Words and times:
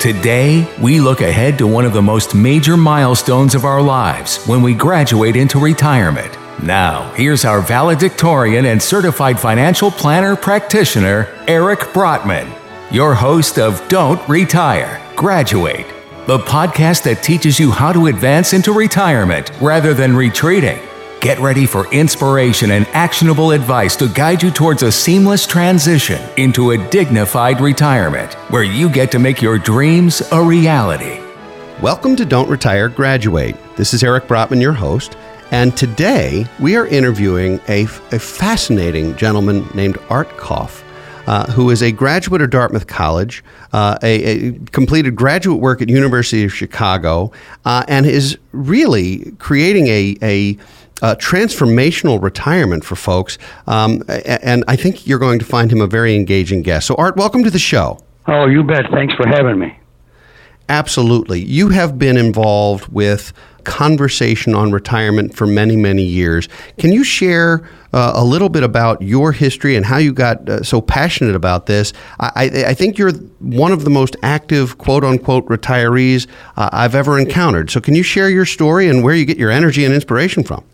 Today, 0.00 0.66
we 0.80 1.00
look 1.00 1.20
ahead 1.20 1.58
to 1.58 1.66
one 1.66 1.84
of 1.84 1.92
the 1.92 2.00
most 2.00 2.34
major 2.34 2.76
milestones 2.76 3.54
of 3.54 3.64
our 3.64 3.82
lives 3.82 4.42
when 4.46 4.62
we 4.62 4.72
graduate 4.72 5.36
into 5.36 5.58
retirement. 5.58 6.32
Now, 6.62 7.12
here's 7.14 7.44
our 7.44 7.60
valedictorian 7.60 8.64
and 8.64 8.80
certified 8.80 9.38
financial 9.38 9.90
planner 9.90 10.36
practitioner, 10.36 11.26
Eric 11.48 11.80
Brotman, 11.92 12.48
your 12.90 13.14
host 13.14 13.58
of 13.58 13.86
Don't 13.88 14.26
Retire, 14.28 15.02
Graduate, 15.16 15.86
the 16.26 16.38
podcast 16.38 17.02
that 17.02 17.22
teaches 17.22 17.58
you 17.58 17.72
how 17.72 17.92
to 17.92 18.06
advance 18.06 18.52
into 18.52 18.72
retirement 18.72 19.50
rather 19.60 19.92
than 19.92 20.16
retreating. 20.16 20.78
Get 21.20 21.40
ready 21.40 21.66
for 21.66 21.92
inspiration 21.92 22.70
and 22.70 22.86
actionable 22.92 23.50
advice 23.50 23.96
to 23.96 24.08
guide 24.08 24.40
you 24.40 24.52
towards 24.52 24.84
a 24.84 24.92
seamless 24.92 25.48
transition 25.48 26.22
into 26.36 26.70
a 26.70 26.90
dignified 26.90 27.60
retirement 27.60 28.34
where 28.52 28.62
you 28.62 28.88
get 28.88 29.10
to 29.10 29.18
make 29.18 29.42
your 29.42 29.58
dreams 29.58 30.22
a 30.30 30.40
reality. 30.40 31.20
Welcome 31.82 32.14
to 32.14 32.24
Don't 32.24 32.48
Retire, 32.48 32.88
Graduate. 32.88 33.56
This 33.76 33.94
is 33.94 34.04
Eric 34.04 34.28
Brotman, 34.28 34.60
your 34.60 34.72
host, 34.72 35.16
and 35.50 35.76
today 35.76 36.46
we 36.60 36.76
are 36.76 36.86
interviewing 36.86 37.60
a, 37.68 37.82
a 38.12 38.20
fascinating 38.20 39.16
gentleman 39.16 39.68
named 39.74 39.98
Art 40.08 40.28
Koff. 40.36 40.84
Uh, 41.26 41.44
who 41.52 41.68
is 41.68 41.82
a 41.82 41.92
graduate 41.92 42.40
of 42.40 42.48
Dartmouth 42.48 42.86
College, 42.86 43.44
uh, 43.74 43.98
a, 44.02 44.24
a, 44.24 44.52
completed 44.72 45.14
graduate 45.14 45.60
work 45.60 45.82
at 45.82 45.90
University 45.90 46.42
of 46.42 46.54
Chicago, 46.54 47.30
uh, 47.66 47.84
and 47.86 48.06
is 48.06 48.38
really 48.52 49.30
creating 49.32 49.88
a, 49.88 50.16
a 50.22 50.56
uh, 51.02 51.14
transformational 51.16 52.22
retirement 52.22 52.84
for 52.84 52.96
folks. 52.96 53.38
Um, 53.66 54.02
and 54.08 54.64
I 54.68 54.76
think 54.76 55.06
you're 55.06 55.18
going 55.18 55.38
to 55.38 55.44
find 55.44 55.70
him 55.70 55.80
a 55.80 55.86
very 55.86 56.14
engaging 56.14 56.62
guest. 56.62 56.86
So, 56.86 56.94
Art, 56.96 57.16
welcome 57.16 57.44
to 57.44 57.50
the 57.50 57.58
show. 57.58 57.98
Oh, 58.26 58.46
you 58.46 58.62
bet. 58.62 58.90
Thanks 58.90 59.14
for 59.14 59.26
having 59.26 59.58
me. 59.58 59.78
Absolutely. 60.68 61.40
You 61.40 61.70
have 61.70 61.98
been 61.98 62.18
involved 62.18 62.92
with 62.92 63.32
conversation 63.64 64.54
on 64.54 64.70
retirement 64.70 65.34
for 65.34 65.46
many, 65.46 65.76
many 65.76 66.02
years. 66.02 66.48
Can 66.78 66.92
you 66.92 67.04
share 67.04 67.68
uh, 67.92 68.12
a 68.14 68.24
little 68.24 68.50
bit 68.50 68.62
about 68.62 69.00
your 69.00 69.32
history 69.32 69.76
and 69.76 69.84
how 69.84 69.96
you 69.96 70.12
got 70.12 70.46
uh, 70.48 70.62
so 70.62 70.80
passionate 70.80 71.34
about 71.34 71.66
this? 71.66 71.94
I, 72.20 72.64
I, 72.66 72.74
think 72.74 72.98
you're 72.98 73.12
one 73.40 73.72
of 73.72 73.84
the 73.84 73.90
most 73.90 74.16
active, 74.22 74.76
quote 74.78 75.04
unquote, 75.04 75.46
retirees 75.46 76.26
uh, 76.56 76.68
I've 76.72 76.94
ever 76.94 77.18
encountered. 77.18 77.70
So, 77.70 77.80
can 77.80 77.94
you 77.94 78.02
share 78.02 78.28
your 78.28 78.46
story 78.46 78.88
and 78.88 79.02
where 79.02 79.14
you 79.14 79.24
get 79.24 79.38
your 79.38 79.50
energy 79.50 79.84
and 79.84 79.94
inspiration 79.94 80.44
from? 80.44 80.64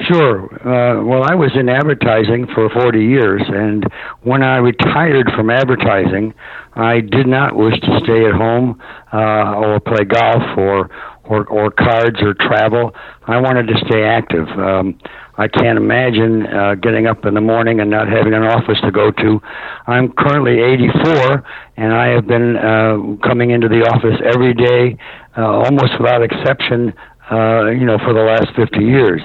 Sure. 0.00 0.50
Uh, 0.66 1.04
well, 1.04 1.22
I 1.22 1.36
was 1.36 1.52
in 1.54 1.68
advertising 1.68 2.48
for 2.52 2.68
40 2.70 2.98
years, 2.98 3.42
and 3.46 3.86
when 4.22 4.42
I 4.42 4.56
retired 4.56 5.30
from 5.36 5.50
advertising, 5.50 6.34
I 6.74 6.98
did 6.98 7.28
not 7.28 7.54
wish 7.54 7.78
to 7.78 8.00
stay 8.02 8.26
at 8.26 8.34
home 8.34 8.82
uh, 9.12 9.54
or 9.54 9.78
play 9.78 10.04
golf 10.04 10.42
or, 10.58 10.90
or 11.22 11.46
or 11.46 11.70
cards 11.70 12.20
or 12.22 12.34
travel. 12.34 12.92
I 13.28 13.40
wanted 13.40 13.68
to 13.68 13.74
stay 13.86 14.02
active. 14.02 14.48
Um, 14.58 14.98
I 15.36 15.46
can't 15.46 15.78
imagine 15.78 16.46
uh, 16.46 16.74
getting 16.74 17.06
up 17.06 17.24
in 17.24 17.34
the 17.34 17.40
morning 17.40 17.80
and 17.80 17.88
not 17.90 18.08
having 18.08 18.34
an 18.34 18.42
office 18.42 18.78
to 18.82 18.90
go 18.90 19.12
to. 19.12 19.40
I'm 19.86 20.12
currently 20.12 20.60
84, 20.60 21.44
and 21.76 21.92
I 21.92 22.08
have 22.08 22.26
been 22.26 22.56
uh, 22.56 22.98
coming 23.26 23.50
into 23.50 23.68
the 23.68 23.82
office 23.82 24.20
every 24.24 24.54
day, 24.54 24.96
uh, 25.36 25.42
almost 25.42 25.92
without 26.00 26.22
exception, 26.22 26.92
uh, 27.30 27.70
you 27.70 27.86
know, 27.86 27.98
for 27.98 28.12
the 28.12 28.20
last 28.20 28.48
50 28.56 28.84
years. 28.84 29.22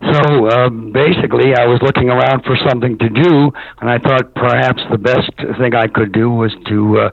So 0.00 0.46
uh, 0.46 0.68
basically, 0.70 1.54
I 1.54 1.66
was 1.66 1.78
looking 1.82 2.08
around 2.08 2.44
for 2.44 2.56
something 2.68 2.96
to 2.98 3.08
do, 3.10 3.52
and 3.80 3.90
I 3.90 3.98
thought 3.98 4.34
perhaps 4.34 4.80
the 4.90 4.96
best 4.96 5.30
thing 5.60 5.74
I 5.74 5.88
could 5.88 6.12
do 6.12 6.30
was 6.30 6.52
to 6.68 6.98
uh, 6.98 7.10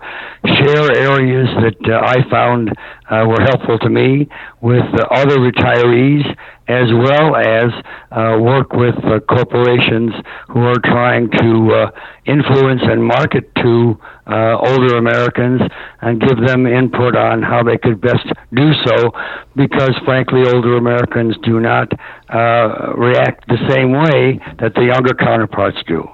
share 0.64 0.96
areas 0.96 1.50
that 1.60 1.80
uh, 1.84 2.00
I 2.00 2.24
found 2.32 2.72
uh, 3.10 3.26
were 3.28 3.42
helpful 3.42 3.80
to 3.80 3.90
me 3.90 4.28
with 4.62 4.86
uh, 4.94 5.08
other 5.12 5.38
retirees, 5.38 6.26
as 6.68 6.92
well 6.92 7.36
as 7.36 7.72
uh, 8.12 8.38
work 8.40 8.74
with 8.74 8.96
corporations 9.28 10.12
who 10.50 10.60
are 10.60 10.80
trying 10.84 11.30
to 11.30 11.74
uh, 11.74 11.92
influence 12.26 12.82
and 12.84 13.04
market 13.04 13.54
to 13.56 13.98
uh, 14.28 14.58
older 14.58 14.98
Americans 14.98 15.62
and 16.02 16.20
give 16.20 16.38
them 16.46 16.68
input 16.68 17.16
on 17.16 17.42
how 17.42 17.64
they 17.64 17.78
could 17.78 18.02
best 18.02 18.26
do 18.54 18.74
so, 18.86 19.12
because 19.56 19.96
frankly, 20.04 20.44
older 20.46 20.76
Americans 20.76 21.36
do 21.44 21.60
not 21.60 21.88
uh, 22.30 22.94
react 22.96 23.48
the 23.48 23.58
same 23.70 23.94
way 23.94 24.40
that 24.60 24.74
the 24.76 24.86
younger 24.86 25.14
counterparts 25.14 25.78
do 25.88 26.08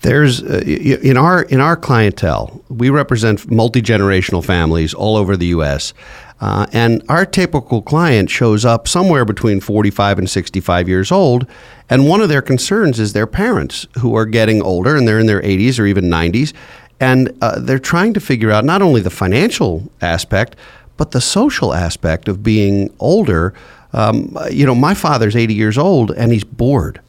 there's 0.00 0.42
uh, 0.42 0.60
in 0.64 1.16
our 1.16 1.42
in 1.42 1.60
our 1.60 1.76
clientele, 1.76 2.62
we 2.68 2.90
represent 2.90 3.50
multi 3.50 3.82
generational 3.82 4.44
families 4.44 4.94
all 4.94 5.16
over 5.16 5.36
the 5.36 5.46
U.S. 5.46 5.92
Uh, 6.40 6.66
and 6.72 7.02
our 7.08 7.26
typical 7.26 7.82
client 7.82 8.30
shows 8.30 8.64
up 8.64 8.86
somewhere 8.86 9.24
between 9.24 9.60
45 9.60 10.18
and 10.18 10.30
65 10.30 10.88
years 10.88 11.10
old. 11.10 11.46
And 11.90 12.06
one 12.06 12.20
of 12.20 12.28
their 12.28 12.42
concerns 12.42 13.00
is 13.00 13.12
their 13.12 13.26
parents 13.26 13.86
who 13.98 14.14
are 14.14 14.26
getting 14.26 14.62
older 14.62 14.96
and 14.96 15.08
they're 15.08 15.18
in 15.18 15.26
their 15.26 15.42
80s 15.42 15.80
or 15.80 15.86
even 15.86 16.04
90s. 16.04 16.52
And 17.00 17.36
uh, 17.42 17.58
they're 17.58 17.78
trying 17.78 18.12
to 18.14 18.20
figure 18.20 18.50
out 18.50 18.64
not 18.64 18.82
only 18.82 19.00
the 19.00 19.10
financial 19.10 19.90
aspect, 20.00 20.56
but 20.96 21.10
the 21.12 21.20
social 21.20 21.74
aspect 21.74 22.28
of 22.28 22.42
being 22.42 22.94
older. 23.00 23.54
Um, 23.92 24.36
you 24.50 24.66
know, 24.66 24.74
my 24.74 24.94
father's 24.94 25.34
80 25.34 25.54
years 25.54 25.78
old 25.78 26.10
and 26.12 26.32
he's 26.32 26.44
bored. 26.44 27.00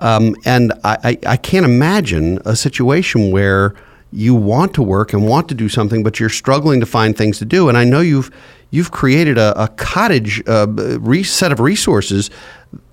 Um, 0.00 0.36
and 0.44 0.72
I, 0.84 0.98
I, 1.04 1.18
I 1.32 1.36
can't 1.36 1.64
imagine 1.64 2.38
a 2.44 2.54
situation 2.54 3.32
where 3.32 3.74
you 4.12 4.34
want 4.34 4.74
to 4.74 4.82
work 4.82 5.12
and 5.12 5.26
want 5.26 5.48
to 5.48 5.54
do 5.54 5.68
something, 5.68 6.02
but 6.02 6.18
you're 6.18 6.28
struggling 6.28 6.80
to 6.80 6.86
find 6.86 7.16
things 7.16 7.38
to 7.38 7.44
do. 7.44 7.68
And 7.68 7.76
I 7.76 7.84
know 7.84 8.00
you've 8.00 8.30
you've 8.70 8.90
created 8.90 9.38
a, 9.38 9.62
a 9.62 9.68
cottage 9.68 10.42
uh, 10.46 10.66
re- 10.68 11.22
set 11.22 11.52
of 11.52 11.60
resources 11.60 12.30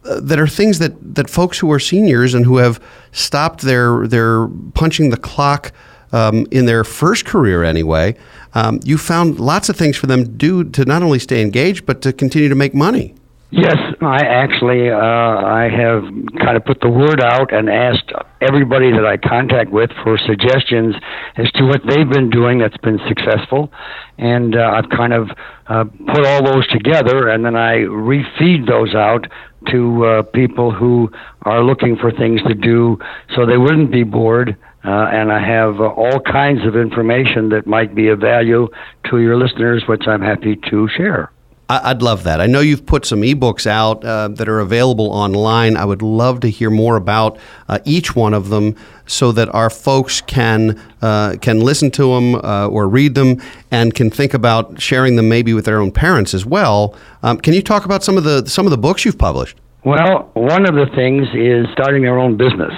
uh, 0.05 0.19
that 0.21 0.39
are 0.39 0.47
things 0.47 0.79
that, 0.79 1.15
that 1.15 1.29
folks 1.29 1.59
who 1.59 1.71
are 1.71 1.79
seniors 1.79 2.33
and 2.33 2.45
who 2.45 2.57
have 2.57 2.81
stopped 3.11 3.61
their 3.61 4.07
their 4.07 4.47
punching 4.73 5.09
the 5.09 5.17
clock 5.17 5.71
um, 6.11 6.45
in 6.51 6.65
their 6.65 6.83
first 6.83 7.25
career 7.25 7.63
anyway. 7.63 8.15
Um, 8.53 8.79
you 8.83 8.97
found 8.97 9.39
lots 9.39 9.67
of 9.67 9.75
things 9.75 9.97
for 9.97 10.07
them 10.07 10.23
to 10.23 10.29
do 10.29 10.63
to 10.63 10.85
not 10.85 11.03
only 11.03 11.19
stay 11.19 11.41
engaged 11.41 11.85
but 11.85 12.01
to 12.03 12.13
continue 12.13 12.49
to 12.49 12.55
make 12.55 12.73
money. 12.73 13.15
Yes, 13.51 13.77
I 14.01 14.25
actually 14.25 14.89
uh, 14.89 14.97
I 14.97 15.69
have 15.69 16.03
kind 16.39 16.57
of 16.57 16.65
put 16.65 16.81
the 16.81 16.89
word 16.89 17.21
out 17.21 17.53
and 17.53 17.69
asked 17.69 18.11
everybody 18.41 18.91
that 18.91 19.05
I 19.05 19.17
contact 19.17 19.69
with 19.69 19.91
for 20.03 20.17
suggestions 20.17 20.95
as 21.37 21.51
to 21.51 21.65
what 21.65 21.81
they've 21.87 22.09
been 22.09 22.31
doing 22.31 22.57
that's 22.57 22.77
been 22.77 22.99
successful, 23.07 23.71
and 24.17 24.57
uh, 24.57 24.71
I've 24.73 24.89
kind 24.89 25.13
of 25.13 25.29
uh, 25.67 25.83
put 25.83 26.25
all 26.25 26.43
those 26.43 26.67
together, 26.69 27.29
and 27.29 27.45
then 27.45 27.55
I 27.55 27.77
refeed 27.85 28.67
those 28.67 28.95
out 28.95 29.27
to 29.71 30.05
uh, 30.05 30.21
people 30.23 30.71
who 30.71 31.09
are 31.43 31.63
looking 31.63 31.97
for 31.97 32.11
things 32.11 32.41
to 32.47 32.55
do, 32.55 32.97
so 33.35 33.45
they 33.45 33.57
wouldn't 33.57 33.91
be 33.91 34.03
bored. 34.03 34.57
Uh, 34.83 35.09
and 35.11 35.31
I 35.31 35.39
have 35.39 35.81
all 35.81 36.19
kinds 36.19 36.65
of 36.67 36.75
information 36.75 37.49
that 37.49 37.65
might 37.65 37.95
be 37.95 38.09
of 38.09 38.19
value 38.19 38.67
to 39.09 39.19
your 39.19 39.35
listeners, 39.35 39.83
which 39.87 40.03
I'm 40.07 40.21
happy 40.21 40.59
to 40.69 40.87
share. 40.89 41.31
I'd 41.67 42.03
love 42.03 42.23
that. 42.23 42.39
I 42.41 42.45
know 42.45 42.59
you've 42.59 42.85
put 42.85 43.05
some 43.05 43.21
ebooks 43.21 43.65
out 43.65 44.05
uh, 44.05 44.27
that 44.27 44.47
are 44.47 44.59
available 44.59 45.09
online. 45.11 45.75
I 45.75 45.85
would 45.85 46.03
love 46.03 46.39
to 46.41 46.49
hear 46.49 46.69
more 46.69 46.95
about 46.95 47.39
uh, 47.67 47.79
each 47.85 48.15
one 48.15 48.35
of 48.35 48.49
them, 48.49 48.75
so 49.07 49.31
that 49.31 49.53
our 49.53 49.71
folks 49.71 50.21
can 50.21 50.79
uh, 51.01 51.37
can 51.41 51.59
listen 51.61 51.89
to 51.91 52.13
them 52.13 52.35
uh, 52.35 52.67
or 52.67 52.87
read 52.87 53.15
them, 53.15 53.41
and 53.71 53.95
can 53.95 54.11
think 54.11 54.35
about 54.35 54.79
sharing 54.79 55.15
them 55.15 55.27
maybe 55.27 55.53
with 55.53 55.65
their 55.65 55.81
own 55.81 55.91
parents 55.91 56.35
as 56.35 56.45
well. 56.45 56.95
Um, 57.23 57.37
can 57.37 57.53
you 57.53 57.63
talk 57.63 57.85
about 57.85 58.03
some 58.03 58.15
of 58.15 58.23
the 58.23 58.47
some 58.47 58.67
of 58.67 58.71
the 58.71 58.77
books 58.77 59.03
you've 59.03 59.17
published? 59.17 59.57
Well, 59.83 60.29
one 60.33 60.67
of 60.67 60.75
the 60.75 60.87
things 60.95 61.27
is 61.33 61.67
starting 61.73 62.03
their 62.03 62.19
own 62.19 62.37
business. 62.37 62.73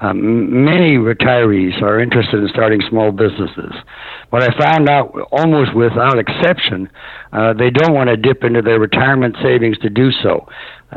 Um, 0.00 0.64
many 0.64 0.96
retirees 0.96 1.80
are 1.82 2.00
interested 2.00 2.40
in 2.42 2.48
starting 2.48 2.80
small 2.88 3.12
businesses. 3.12 3.72
What 4.30 4.42
I 4.42 4.48
found 4.58 4.88
out, 4.88 5.10
almost 5.30 5.74
without 5.74 6.18
exception, 6.18 6.88
uh, 7.32 7.52
they 7.52 7.70
don't 7.70 7.92
want 7.92 8.08
to 8.08 8.16
dip 8.16 8.42
into 8.42 8.62
their 8.62 8.80
retirement 8.80 9.36
savings 9.42 9.76
to 9.78 9.90
do 9.90 10.10
so. 10.10 10.48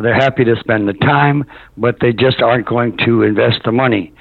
They're 0.01 0.15
happy 0.15 0.43
to 0.45 0.55
spend 0.59 0.87
the 0.87 0.93
time, 0.93 1.43
but 1.77 1.97
they 1.99 2.13
just 2.13 2.41
aren't 2.41 2.65
going 2.65 2.97
to 3.05 3.23
invest 3.23 3.59
the 3.65 3.71
money. 3.71 4.13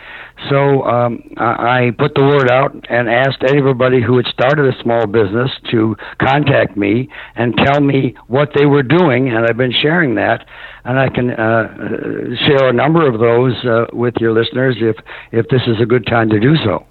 So 0.49 0.83
um, 0.83 1.23
I 1.37 1.93
put 1.99 2.15
the 2.15 2.23
word 2.23 2.50
out 2.50 2.75
and 2.89 3.09
asked 3.09 3.43
everybody 3.47 4.03
who 4.03 4.17
had 4.17 4.27
started 4.27 4.75
a 4.75 4.83
small 4.83 5.06
business 5.06 5.50
to 5.71 5.97
contact 6.21 6.77
me 6.77 7.09
and 7.37 7.55
tell 7.56 7.81
me 7.81 8.15
what 8.27 8.50
they 8.55 8.67
were 8.67 8.83
doing, 8.83 9.29
and 9.29 9.47
I've 9.47 9.56
been 9.56 9.73
sharing 9.73 10.15
that. 10.17 10.47
And 10.85 10.99
I 10.99 11.09
can 11.09 11.31
uh, 11.31 12.37
share 12.47 12.69
a 12.69 12.73
number 12.73 13.06
of 13.09 13.21
those 13.21 13.55
uh, 13.65 13.87
with 13.93 14.15
your 14.21 14.33
listeners 14.33 14.77
if 14.81 14.97
if 15.31 15.49
this 15.49 15.62
is 15.67 15.81
a 15.81 15.87
good 15.87 16.06
time 16.06 16.29
to 16.31 16.41
do 16.41 16.56
so. 16.65 16.87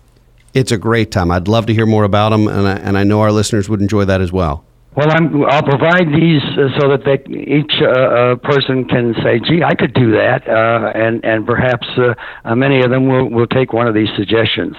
It's 0.54 0.72
a 0.72 0.78
great 0.78 1.12
time. 1.12 1.32
I'd 1.32 1.48
love 1.48 1.66
to 1.68 1.74
hear 1.74 1.86
more 1.86 2.04
about 2.04 2.30
them, 2.30 2.48
and 2.48 2.68
I, 2.68 2.76
and 2.76 2.98
I 2.98 3.04
know 3.04 3.22
our 3.22 3.32
listeners 3.32 3.70
would 3.70 3.82
enjoy 3.82 4.06
that 4.06 4.22
as 4.22 4.32
well. 4.32 4.66
Well, 4.94 5.08
I'm, 5.10 5.46
I'll 5.46 5.64
provide 5.64 6.12
these 6.12 6.44
uh, 6.60 6.68
so 6.78 6.90
that 6.92 7.08
they, 7.08 7.24
each 7.32 7.72
uh, 7.80 7.88
uh, 7.88 8.36
person 8.44 8.84
can 8.84 9.16
say, 9.24 9.40
"Gee, 9.40 9.64
I 9.64 9.74
could 9.74 9.94
do 9.94 10.12
that," 10.12 10.44
uh, 10.44 10.92
and 10.94 11.24
and 11.24 11.48
perhaps 11.48 11.88
uh, 11.96 12.14
uh, 12.44 12.56
many 12.56 12.84
of 12.84 12.92
them 12.92 13.08
will 13.08 13.30
will 13.32 13.48
take 13.48 13.72
one 13.72 13.88
of 13.88 13.96
these 13.96 14.10
suggestions. 14.18 14.76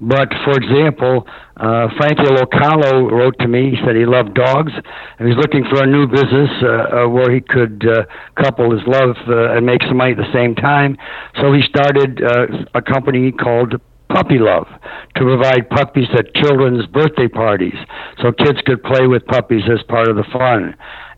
But 0.00 0.34
for 0.42 0.58
example, 0.58 1.28
uh, 1.56 1.86
Frankie 1.96 2.26
Localo 2.26 3.08
wrote 3.12 3.38
to 3.38 3.46
me. 3.46 3.70
He 3.70 3.76
said 3.86 3.94
he 3.94 4.04
loved 4.04 4.34
dogs 4.34 4.72
and 5.18 5.28
he's 5.28 5.36
looking 5.36 5.62
for 5.70 5.84
a 5.84 5.86
new 5.86 6.08
business 6.08 6.50
where 7.14 7.30
he 7.30 7.40
could 7.40 7.86
couple 8.34 8.72
his 8.72 8.82
love 8.88 9.14
and 9.28 9.64
make 9.64 9.80
some 9.86 9.98
money 9.98 10.10
at 10.10 10.16
the 10.18 10.32
same 10.34 10.56
time. 10.56 10.96
So 11.40 11.52
he 11.52 11.62
started 11.62 12.20
a 12.74 12.82
company 12.82 13.30
called 13.30 13.74
Puppy 14.12 14.38
Love 14.38 14.66
to 15.16 15.20
provide 15.22 15.68
puppies 15.70 16.08
at 16.16 16.34
children's 16.34 16.86
birthday 16.86 17.28
parties 17.28 17.74
so 18.20 18.32
kids 18.32 18.58
could 18.66 18.82
play 18.82 19.06
with 19.06 19.24
puppies 19.26 19.64
as 19.72 19.82
part 19.88 20.08
of 20.08 20.16
the 20.16 20.24
fun. 20.32 20.74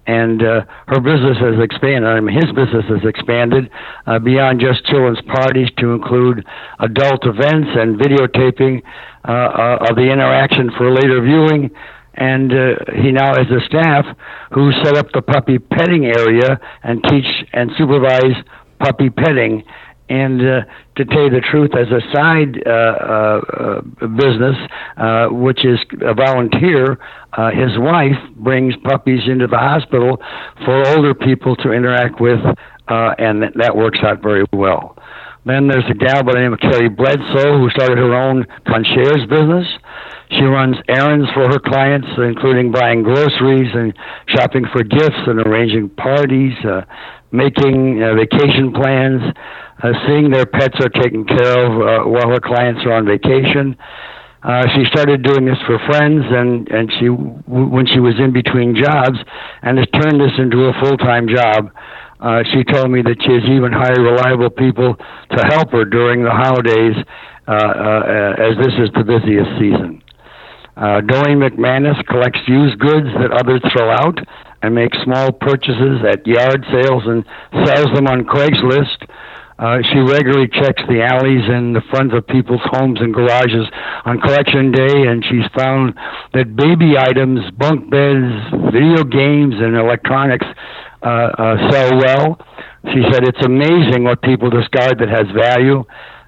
And 0.07 0.43
uh, 0.43 0.61
her 0.89 1.01
business 1.01 1.39
has 1.41 1.57
expanded. 1.63 2.05
I 2.05 2.21
mean, 2.21 2.35
his 2.35 2.53
business 2.53 2.85
has 2.89 3.09
expanded 3.09 3.71
uh, 4.07 4.19
beyond 4.19 4.61
just 4.61 4.85
children's 4.85 5.21
parties 5.23 5.69
to 5.79 5.93
include 5.93 6.45
adult 6.81 7.25
events 7.25 7.71
and 7.73 7.99
videotaping 7.99 8.83
uh, 9.27 9.33
uh, 9.33 9.87
of 9.89 9.97
the 9.97 10.13
interaction 10.13 10.71
for 10.77 10.93
later 10.93 11.23
viewing. 11.23 11.71
And 12.17 12.53
uh, 12.53 12.75
he 13.03 13.13
now 13.13 13.35
has 13.35 13.49
a 13.51 13.65
staff 13.65 14.05
who 14.53 14.73
set 14.85 14.97
up 14.97 15.07
the 15.13 15.23
puppy 15.23 15.59
petting 15.59 16.05
area 16.05 16.61
and 16.83 17.03
teach 17.09 17.27
and 17.55 17.71
supervise 17.79 18.37
puppy 18.79 19.09
petting 19.09 19.65
and 20.09 20.41
uh, 20.41 20.61
to 20.97 21.05
tell 21.07 21.25
you 21.25 21.31
the 21.31 21.41
truth, 21.41 21.71
as 21.75 21.89
a 21.89 22.01
side 22.13 22.63
uh, 22.67 22.71
uh, 22.71 23.41
uh 24.03 24.07
business, 24.07 24.57
uh, 24.97 25.29
which 25.29 25.65
is 25.65 25.79
a 26.03 26.15
volunteer, 26.15 26.99
uh, 27.33 27.51
his 27.51 27.79
wife 27.79 28.19
brings 28.37 28.75
puppies 28.85 29.23
into 29.27 29.47
the 29.47 29.59
hospital 29.59 30.21
for 30.65 30.87
older 30.95 31.15
people 31.15 31.57
to 31.57 31.73
interact 31.73 32.21
with, 32.21 32.41
and 32.89 33.45
that 33.57 33.75
works 33.75 33.99
out 34.03 34.23
very 34.23 34.45
well. 34.53 34.97
Then 35.47 35.69
there's 35.69 35.85
a 35.91 35.95
gal 35.95 36.23
by 36.23 36.33
the 36.33 36.41
name 36.41 36.53
of 36.55 36.61
Carrie 36.61 36.89
Bledsoe 36.89 37.59
who 37.59 37.69
started 37.71 37.99
her 37.99 38.15
own 38.15 38.47
concierge 38.67 39.29
business. 39.29 39.69
She 40.31 40.43
runs 40.45 40.77
errands 40.89 41.29
for 41.35 41.49
her 41.49 41.59
clients, 41.59 42.09
including 42.17 42.73
buying 42.73 43.03
groceries 43.03 43.69
and 43.75 43.93
shopping 44.27 44.65
for 44.73 44.83
gifts 44.83 45.21
and 45.27 45.41
arranging 45.47 45.91
parties, 45.91 46.55
uh, 46.65 46.83
making 47.31 48.03
uh, 48.03 48.15
vacation 48.15 48.73
plans, 48.73 49.21
uh, 49.83 49.93
seeing 50.07 50.31
their 50.31 50.47
pets 50.47 50.77
are 50.81 50.89
taken 50.89 51.25
care 51.25 51.65
of 51.65 51.73
uh, 51.73 52.09
while 52.09 52.29
her 52.29 52.41
clients 52.41 52.81
are 52.85 52.93
on 52.93 53.07
vacation. 53.07 53.77
Uh, 54.43 54.67
she 54.77 54.85
started 54.93 55.23
doing 55.23 55.47
this 55.47 55.59
for 55.67 55.79
friends, 55.87 56.23
and 56.29 56.69
and 56.69 56.93
she 57.01 57.07
w- 57.09 57.41
when 57.47 57.87
she 57.87 57.99
was 57.99 58.15
in 58.21 58.33
between 58.33 58.77
jobs, 58.77 59.19
and 59.63 59.79
has 59.79 59.89
turned 60.01 60.21
this 60.21 60.33
into 60.39 60.65
a 60.69 60.73
full 60.81 60.97
time 60.99 61.27
job. 61.29 61.73
Uh, 62.21 62.43
she 62.53 62.63
told 62.65 62.91
me 62.91 63.03
that 63.03 63.17
she 63.25 63.33
has 63.33 63.45
even 63.45 63.73
hired 63.73 63.99
reliable 63.99 64.51
people 64.51 64.97
to 65.31 65.39
help 65.49 65.71
her 65.71 65.85
during 65.85 66.23
the 66.23 66.31
holidays, 66.31 66.97
uh, 67.49 67.53
uh, 67.53 68.35
as 68.39 68.57
this 68.57 68.73
is 68.81 68.89
the 68.97 69.05
busiest 69.05 69.51
season. 69.59 70.01
Uh, 70.77 71.01
Doreen 71.01 71.39
McManus 71.39 72.05
collects 72.07 72.41
used 72.47 72.79
goods 72.79 73.07
that 73.21 73.31
others 73.31 73.61
throw 73.73 73.91
out 73.91 74.19
and 74.63 74.75
makes 74.75 74.97
small 75.05 75.31
purchases 75.33 76.01
at 76.09 76.27
yard 76.27 76.65
sales 76.73 77.03
and 77.07 77.25
sells 77.65 77.93
them 77.95 78.07
on 78.07 78.25
Craigslist. 78.25 79.07
Uh, 79.59 79.79
she 79.93 79.99
regularly 80.01 80.49
checks 80.49 80.83
the 80.89 80.99
alleys 81.01 81.47
and 81.47 81.77
the 81.77 81.83
fronts 81.91 82.13
of 82.15 82.27
people's 82.27 82.61
homes 82.75 82.99
and 83.01 83.15
garages 83.15 83.67
on 84.05 84.21
collection 84.21 84.73
day, 84.73 85.07
and 85.07 85.25
she's 85.31 85.47
found 85.57 85.95
that 86.35 86.57
baby 86.57 86.99
items, 86.99 87.39
bunk 87.55 87.89
beds, 87.89 88.35
video 88.75 89.05
games, 89.05 89.55
and 89.55 89.77
electronics 89.77 90.47
uh, 91.03 91.31
uh, 91.39 91.71
sell 91.71 91.97
well. 91.99 92.39
She 92.93 93.01
said 93.13 93.23
it's 93.23 93.45
amazing 93.47 94.03
what 94.03 94.21
people 94.23 94.51
discard 94.51 94.99
that 94.99 95.09
has 95.09 95.27
value, 95.31 95.85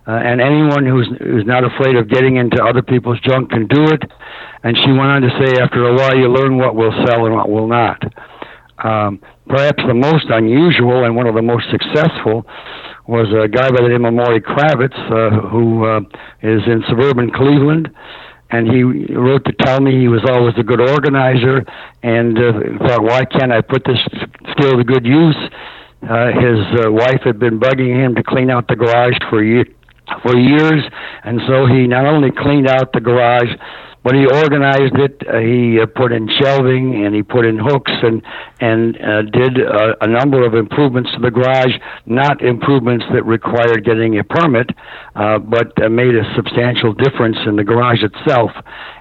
uh, 0.06 0.22
and 0.22 0.40
anyone 0.40 0.86
who's 0.86 1.10
who's 1.18 1.44
not 1.44 1.64
afraid 1.64 1.96
of 1.96 2.08
getting 2.08 2.36
into 2.36 2.62
other 2.62 2.80
people's 2.80 3.18
junk 3.20 3.50
can 3.50 3.66
do 3.66 3.90
it. 3.90 4.02
And 4.62 4.76
she 4.76 4.90
went 4.90 5.10
on 5.10 5.22
to 5.22 5.30
say, 5.42 5.60
after 5.60 5.86
a 5.86 5.94
while, 5.94 6.16
you 6.16 6.28
learn 6.28 6.58
what 6.58 6.74
will 6.74 6.92
sell 7.06 7.26
and 7.26 7.34
what 7.34 7.50
will 7.50 7.68
not. 7.68 8.02
Um, 8.78 9.20
perhaps 9.48 9.82
the 9.86 9.94
most 9.94 10.26
unusual 10.28 11.04
and 11.04 11.16
one 11.16 11.26
of 11.26 11.34
the 11.34 11.42
most 11.42 11.66
successful 11.70 12.46
was 13.08 13.28
a 13.32 13.48
guy 13.48 13.70
by 13.70 13.82
the 13.82 13.88
name 13.88 14.04
of 14.04 14.14
Maury 14.14 14.40
Kravitz, 14.40 14.98
uh, 15.10 15.48
who 15.48 15.84
uh, 15.84 16.00
is 16.42 16.62
in 16.66 16.82
suburban 16.88 17.30
Cleveland. 17.30 17.90
And 18.50 18.68
he 18.68 18.82
wrote 19.14 19.44
to 19.44 19.52
tell 19.60 19.80
me 19.80 19.98
he 19.98 20.08
was 20.08 20.22
always 20.28 20.54
a 20.56 20.62
good 20.62 20.80
organizer 20.80 21.64
and 22.02 22.38
uh, 22.38 22.52
thought, 22.86 23.02
why 23.02 23.24
can't 23.24 23.50
I 23.52 23.60
put 23.60 23.82
this 23.84 23.98
skill 24.52 24.76
to 24.76 24.84
good 24.84 25.04
use? 25.04 25.36
Uh, 26.02 26.30
his 26.30 26.86
uh, 26.86 26.92
wife 26.92 27.22
had 27.24 27.38
been 27.38 27.58
bugging 27.58 27.94
him 27.94 28.14
to 28.14 28.22
clean 28.22 28.50
out 28.50 28.68
the 28.68 28.76
garage 28.76 29.16
for 29.30 29.42
years 29.42 29.66
for 30.22 30.36
years, 30.36 30.84
and 31.24 31.40
so 31.48 31.66
he 31.66 31.88
not 31.88 32.06
only 32.06 32.30
cleaned 32.30 32.68
out 32.68 32.92
the 32.92 33.00
garage, 33.00 33.50
but 34.06 34.14
he 34.14 34.24
organized 34.24 34.94
it. 35.00 35.20
Uh, 35.26 35.38
he 35.38 35.80
uh, 35.82 35.86
put 35.96 36.12
in 36.12 36.28
shelving 36.40 37.04
and 37.04 37.12
he 37.12 37.24
put 37.24 37.44
in 37.44 37.58
hooks 37.58 37.90
and 37.90 38.22
and 38.60 38.96
uh, 39.02 39.22
did 39.22 39.58
uh, 39.58 39.96
a 40.00 40.06
number 40.06 40.46
of 40.46 40.54
improvements 40.54 41.10
to 41.10 41.18
the 41.18 41.30
garage. 41.32 41.74
Not 42.06 42.40
improvements 42.40 43.04
that 43.12 43.24
required 43.24 43.84
getting 43.84 44.16
a 44.20 44.22
permit, 44.22 44.70
uh, 45.16 45.40
but 45.40 45.72
uh, 45.82 45.88
made 45.88 46.14
a 46.14 46.22
substantial 46.36 46.92
difference 46.94 47.36
in 47.48 47.56
the 47.56 47.64
garage 47.64 48.04
itself. 48.04 48.52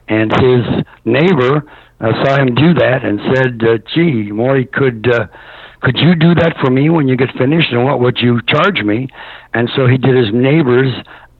And 0.07 0.31
his 0.41 0.65
neighbor 1.05 1.71
saw 1.99 2.41
him 2.41 2.55
do 2.55 2.73
that 2.73 3.05
and 3.05 3.19
said, 3.35 3.61
"Gee, 3.93 4.31
Maury 4.31 4.65
could." 4.65 5.07
Could 5.81 5.99
you 5.99 6.15
do 6.15 6.33
that 6.33 6.55
for 6.63 6.71
me 6.71 6.89
when 6.89 7.07
you 7.07 7.15
get 7.15 7.29
finished 7.37 7.71
and 7.71 7.83
what 7.83 7.99
would 7.99 8.17
you 8.17 8.41
charge 8.47 8.81
me 8.81 9.07
and 9.53 9.69
so 9.75 9.85
he 9.85 9.97
did 9.97 10.17
his 10.17 10.33
neighbors 10.33 10.91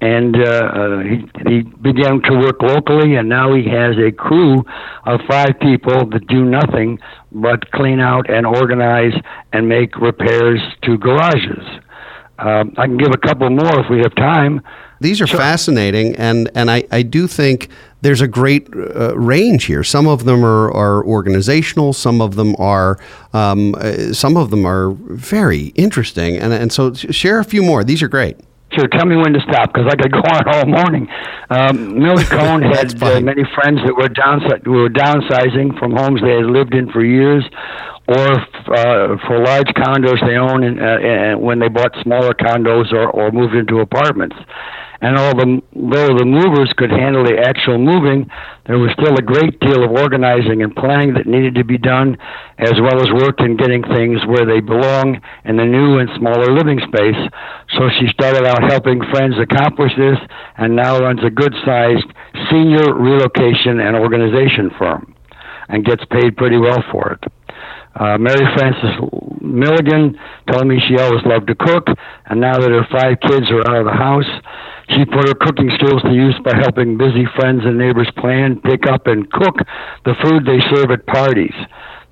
and 0.06 0.36
uh, 0.36 0.46
uh, 0.46 1.00
he, 1.00 1.18
he 1.48 1.62
began 1.64 2.22
to 2.22 2.38
work 2.38 2.62
locally, 2.62 3.16
and 3.16 3.28
now 3.28 3.56
he 3.56 3.68
has 3.68 3.98
a 3.98 4.12
crew 4.12 4.64
of 5.06 5.20
five 5.28 5.60
people 5.60 6.06
that 6.10 6.28
do 6.28 6.46
nothing 6.46 7.00
but 7.32 7.72
clean 7.72 8.00
out 8.00 8.30
and 8.30 8.46
organize 8.46 9.16
and 9.52 9.68
make 9.68 9.96
repairs 9.98 10.62
to 10.84 10.98
garages. 10.98 11.66
Um, 12.38 12.74
I 12.78 12.86
can 12.86 12.98
give 12.98 13.14
a 13.14 13.18
couple 13.18 13.50
more 13.50 13.80
if 13.80 13.90
we 13.90 14.00
have 14.00 14.14
time. 14.14 14.62
These 15.02 15.22
are 15.22 15.28
sure. 15.28 15.40
fascinating, 15.40 16.16
and, 16.18 16.52
and 16.54 16.70
I, 16.70 16.84
I 16.92 17.02
do 17.02 17.28
think 17.28 17.70
there's 18.02 18.22
a 18.22 18.28
great 18.28 18.70
uh, 18.76 19.18
range 19.18 19.64
here. 19.66 19.84
Some 19.84 20.08
of 20.08 20.26
them 20.26 20.46
are, 20.46 20.72
are 20.72 21.04
organizational, 21.04 21.94
some 21.94 22.22
of 22.22 22.36
them 22.36 22.56
are 22.60 23.00
um, 23.34 23.74
uh, 23.76 24.14
some 24.14 24.38
of 24.38 24.52
them 24.52 24.66
are 24.66 24.92
very 24.92 25.68
interesting, 25.76 26.38
and 26.38 26.54
and 26.54 26.72
so 26.72 26.94
share 26.94 27.40
a 27.40 27.44
few 27.44 27.64
more. 27.64 27.84
These 27.84 28.04
are 28.04 28.08
great. 28.08 28.38
Sure. 28.76 28.88
Tell 28.88 29.06
me 29.06 29.16
when 29.16 29.32
to 29.34 29.40
stop 29.42 29.72
because 29.74 29.88
I 29.88 29.96
could 29.96 30.12
go 30.12 30.20
on 30.20 30.44
all 30.48 30.66
morning. 30.66 31.08
Um, 31.50 32.00
Millie 32.00 32.24
Cohn 32.30 32.62
had 32.62 33.02
uh, 33.02 33.22
many 33.22 33.44
friends 33.56 33.80
that 33.86 33.96
were 33.96 34.10
downsi- 34.10 34.68
were 34.68 34.90
downsizing 34.90 35.80
from 35.80 35.96
homes 35.96 36.22
they 36.22 36.36
had 36.36 36.46
lived 36.46 36.74
in 36.74 36.92
for 36.92 37.04
years, 37.04 37.46
or 38.08 38.34
uh, 38.36 39.16
for 39.28 39.40
large 39.40 39.68
condos 39.80 40.20
they 40.28 40.36
own, 40.36 40.64
in, 40.64 40.80
uh, 40.80 41.00
and 41.00 41.42
when 41.42 41.60
they 41.60 41.70
bought 41.70 41.96
smaller 42.04 42.34
condos 42.34 42.92
or, 42.92 43.10
or 43.10 43.32
moved 43.32 43.56
into 43.56 43.80
apartments 43.80 44.36
and 45.02 45.18
although 45.18 46.18
the 46.18 46.26
movers 46.26 46.72
could 46.78 46.92
handle 46.92 47.24
the 47.24 47.38
actual 47.38 47.78
moving, 47.78 48.30
there 48.66 48.80
was 48.80 48.92
still 48.94 49.14
a 49.16 49.22
great 49.22 49.60
deal 49.60 49.84
of 49.84 49.92
organizing 49.92 50.64
and 50.64 50.76
planning 50.76 51.14
that 51.14 51.28
needed 51.28 51.56
to 51.56 51.64
be 51.64 51.78
done, 51.78 52.18
as 52.58 52.74
well 52.82 53.00
as 53.00 53.22
work 53.22 53.40
in 53.40 53.58
getting 53.58 53.84
things 53.84 54.26
where 54.26 54.46
they 54.46 54.60
belong 54.60 55.20
in 55.44 55.58
the 55.58 55.66
new 55.66 56.00
and 56.00 56.10
smaller 56.18 56.54
living 56.54 56.80
space. 56.88 57.20
So 57.78 57.90
she 58.00 58.08
started 58.14 58.46
out 58.46 58.64
helping 58.72 59.02
friends 59.12 59.36
accomplish 59.38 59.92
this 59.98 60.18
and 60.58 60.76
now 60.76 61.00
runs 61.00 61.24
a 61.24 61.30
good 61.30 61.54
sized 61.66 62.08
senior 62.50 62.94
relocation 62.96 63.80
and 63.80 63.96
organization 63.96 64.72
firm 64.78 65.14
and 65.68 65.86
gets 65.86 66.04
paid 66.06 66.38
pretty 66.38 66.58
well 66.58 66.84
for 66.92 67.14
it. 67.14 67.32
Uh, 67.96 68.18
Mary 68.18 68.46
Frances 68.56 68.92
Milligan 69.40 70.20
told 70.52 70.68
me 70.68 70.80
she 70.88 70.98
always 70.98 71.24
loved 71.26 71.48
to 71.48 71.56
cook, 71.56 71.88
and 72.26 72.42
now 72.42 72.58
that 72.60 72.70
her 72.70 72.86
five 72.92 73.16
kids 73.22 73.50
are 73.52 73.64
out 73.72 73.80
of 73.80 73.86
the 73.86 73.92
house, 73.92 74.28
she 74.90 75.06
put 75.06 75.28
her 75.28 75.36
cooking 75.36 75.72
skills 75.76 76.02
to 76.04 76.14
use 76.14 76.36
by 76.44 76.56
helping 76.56 76.98
busy 76.98 77.26
friends 77.36 77.62
and 77.66 77.78
neighbors 77.78 78.10
plan, 78.18 78.62
pick 78.62 78.86
up, 78.88 79.08
and 79.08 79.30
cook 79.32 79.56
the 80.06 80.16
food 80.24 80.46
they 80.46 80.60
serve 80.74 80.92
at 80.92 81.06
parties. 81.08 81.56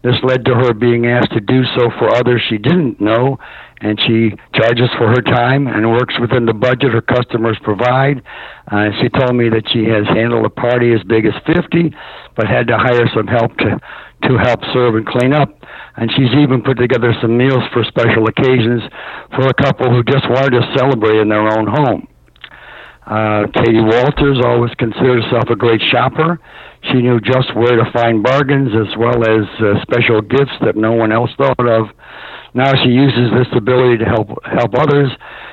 This 0.04 0.16
led 0.24 0.44
to 0.46 0.54
her 0.56 0.74
being 0.74 1.08
asked 1.08 1.32
to 1.32 1.40
do 1.40 1.64
so 1.78 1.90
for 1.98 2.14
others 2.14 2.42
she 2.50 2.58
didn't 2.58 3.00
know, 3.00 3.38
and 3.80 4.00
she 4.02 4.32
charges 4.54 4.90
for 4.98 5.08
her 5.08 5.22
time 5.22 5.68
and 5.68 5.92
works 5.92 6.16
within 6.20 6.46
the 6.46 6.54
budget 6.54 6.92
her 6.92 7.02
customers 7.02 7.58
provide. 7.64 8.22
Uh, 8.70 8.90
she 9.02 9.08
told 9.10 9.36
me 9.36 9.48
that 9.50 9.64
she 9.72 9.86
has 9.86 10.06
handled 10.08 10.46
a 10.46 10.50
party 10.50 10.94
as 10.94 11.02
big 11.04 11.26
as 11.26 11.34
50, 11.46 11.94
but 12.36 12.48
had 12.48 12.68
to 12.68 12.78
hire 12.78 13.08
some 13.16 13.28
help 13.28 13.56
to 13.58 13.80
to 14.24 14.38
help 14.38 14.62
serve 14.72 14.96
and 14.96 15.06
clean 15.06 15.34
up. 15.34 15.50
And 15.98 16.10
she's 16.16 16.32
even 16.40 16.62
put 16.64 16.78
together 16.78 17.14
some 17.22 17.38
meals 17.38 17.64
for 17.74 17.84
special 17.84 18.28
occasions 18.28 18.82
for 19.36 19.48
a 19.48 19.54
couple 19.54 19.90
who 19.90 20.02
just 20.04 20.30
wanted 20.30 20.52
to 20.52 20.74
celebrate 20.78 21.20
in 21.20 21.30
their 21.30 21.58
own 21.58 21.68
home. 21.68 22.08
Uh, 23.06 23.48
Katie 23.54 23.82
Walters 23.82 24.40
always 24.46 24.72
considered 24.76 25.24
herself 25.24 25.50
a 25.50 25.56
great 25.56 25.82
shopper. 25.92 26.40
She 26.92 27.02
knew 27.02 27.20
just 27.20 27.56
where 27.56 27.76
to 27.76 27.92
find 27.92 28.24
bargains 28.24 28.72
as 28.76 28.96
well 28.98 29.24
as 29.24 29.48
uh, 29.60 29.82
special 29.82 30.22
gifts 30.22 30.56
that 30.62 30.76
no 30.76 30.94
one 30.94 31.12
else 31.12 31.32
thought 31.38 31.68
of. 31.68 31.88
Now 32.54 32.72
she 32.84 32.90
uses 32.90 33.32
this 33.34 33.48
ability 33.56 33.98
to 33.98 34.06
help 34.06 34.30
help 34.46 34.76
others. 34.78 35.10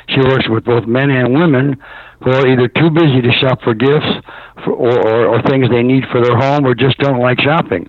She 0.09 0.21
works 0.21 0.49
with 0.49 0.65
both 0.65 0.87
men 0.87 1.11
and 1.11 1.35
women 1.35 1.77
who 2.23 2.31
are 2.31 2.47
either 2.47 2.69
too 2.69 2.91
busy 2.91 3.23
to 3.23 3.33
shop 3.41 3.63
for 3.63 3.75
gifts 3.75 4.11
for, 4.65 4.73
or, 4.73 5.09
or, 5.09 5.27
or 5.27 5.43
things 5.43 5.71
they 5.71 5.83
need 5.83 6.05
for 6.13 6.23
their 6.23 6.37
home 6.37 6.67
or 6.67 6.75
just 6.75 6.99
don't 6.99 7.21
like 7.21 7.41
shopping. 7.41 7.89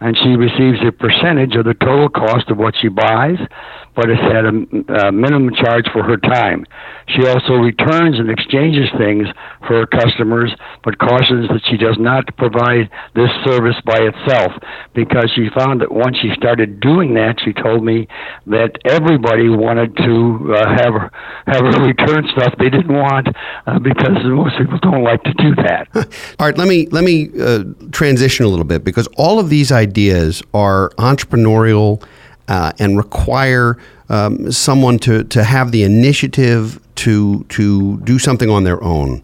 And 0.00 0.16
she 0.18 0.36
receives 0.36 0.78
a 0.86 0.92
percentage 0.92 1.56
of 1.56 1.64
the 1.64 1.74
total 1.74 2.08
cost 2.08 2.50
of 2.50 2.58
what 2.58 2.74
she 2.80 2.88
buys 2.88 3.38
but 3.94 4.08
it's 4.08 4.22
at 4.22 4.44
a, 4.44 5.08
a 5.08 5.12
minimum 5.12 5.54
charge 5.54 5.86
for 5.92 6.02
her 6.02 6.16
time. 6.16 6.64
She 7.08 7.26
also 7.26 7.54
returns 7.54 8.18
and 8.18 8.30
exchanges 8.30 8.88
things 8.96 9.26
for 9.66 9.80
her 9.80 9.86
customers, 9.86 10.52
but 10.84 10.98
cautions 10.98 11.48
that 11.48 11.60
she 11.68 11.76
does 11.76 11.96
not 11.98 12.24
provide 12.36 12.88
this 13.14 13.30
service 13.44 13.76
by 13.84 13.98
itself 13.98 14.52
because 14.94 15.30
she 15.34 15.48
found 15.56 15.80
that 15.80 15.92
once 15.92 16.16
she 16.22 16.30
started 16.36 16.80
doing 16.80 17.14
that, 17.14 17.36
she 17.44 17.52
told 17.52 17.84
me 17.84 18.08
that 18.46 18.72
everybody 18.84 19.48
wanted 19.48 19.96
to 19.96 20.54
uh, 20.54 20.68
have 20.68 20.94
her, 20.94 21.10
have 21.46 21.62
her 21.62 21.86
return 21.86 22.26
stuff 22.32 22.54
they 22.58 22.70
didn't 22.70 22.94
want 22.94 23.28
uh, 23.66 23.78
because 23.78 24.16
most 24.24 24.56
people 24.56 24.78
don't 24.78 25.02
like 25.02 25.22
to 25.24 25.34
do 25.34 25.54
that. 25.56 25.88
all 26.38 26.46
right, 26.46 26.56
let 26.56 26.68
me 26.68 26.86
let 26.88 27.04
me 27.04 27.30
uh, 27.40 27.64
transition 27.90 28.44
a 28.44 28.48
little 28.48 28.64
bit 28.64 28.84
because 28.84 29.06
all 29.16 29.38
of 29.38 29.50
these 29.50 29.70
ideas 29.70 30.42
are 30.54 30.90
entrepreneurial 30.98 32.02
uh, 32.52 32.70
and 32.78 32.98
require 32.98 33.78
um, 34.10 34.52
someone 34.52 34.98
to, 34.98 35.24
to 35.24 35.42
have 35.42 35.72
the 35.72 35.82
initiative 35.84 36.78
to, 36.96 37.44
to 37.44 37.98
do 38.00 38.18
something 38.18 38.50
on 38.50 38.64
their 38.64 38.82
own. 38.84 39.22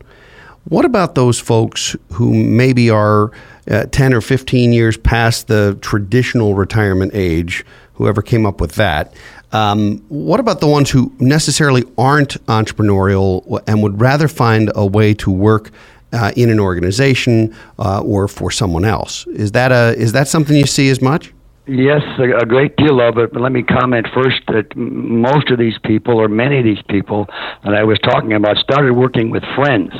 What 0.64 0.86
about 0.86 1.14
those 1.14 1.38
folks 1.38 1.94
who 2.12 2.32
maybe 2.32 2.88
are 2.88 3.30
uh, 3.70 3.84
10 3.84 4.14
or 4.14 4.22
15 4.22 4.72
years 4.72 4.96
past 4.96 5.48
the 5.48 5.76
traditional 5.82 6.54
retirement 6.54 7.12
age, 7.14 7.66
whoever 7.94 8.22
came 8.22 8.46
up 8.46 8.62
with 8.62 8.76
that? 8.76 9.12
Um, 9.52 9.98
what 10.08 10.40
about 10.40 10.60
the 10.60 10.66
ones 10.66 10.90
who 10.90 11.12
necessarily 11.18 11.84
aren't 11.98 12.42
entrepreneurial 12.46 13.62
and 13.66 13.82
would 13.82 14.00
rather 14.00 14.26
find 14.26 14.72
a 14.74 14.86
way 14.86 15.12
to 15.14 15.30
work 15.30 15.70
uh, 16.14 16.32
in 16.34 16.48
an 16.48 16.60
organization 16.60 17.54
uh, 17.78 18.00
or 18.00 18.26
for 18.26 18.50
someone 18.50 18.86
else? 18.86 19.26
Is 19.26 19.52
that 19.52 19.70
a 19.70 19.94
is 19.98 20.12
that 20.12 20.28
something 20.28 20.56
you 20.56 20.66
see 20.66 20.88
as 20.88 21.02
much? 21.02 21.34
Yes, 21.68 22.00
a, 22.18 22.46
great 22.46 22.76
deal 22.76 22.98
of 23.00 23.18
it. 23.18 23.30
But 23.30 23.42
let 23.42 23.52
me 23.52 23.62
comment 23.62 24.06
first 24.14 24.40
that 24.48 24.74
most 24.74 25.50
of 25.50 25.58
these 25.58 25.76
people, 25.84 26.18
or 26.18 26.26
many 26.26 26.58
of 26.58 26.64
these 26.64 26.82
people 26.88 27.26
that 27.62 27.74
I 27.74 27.84
was 27.84 27.98
talking 27.98 28.32
about, 28.32 28.56
started 28.56 28.94
working 28.94 29.28
with 29.30 29.42
friends. 29.54 29.92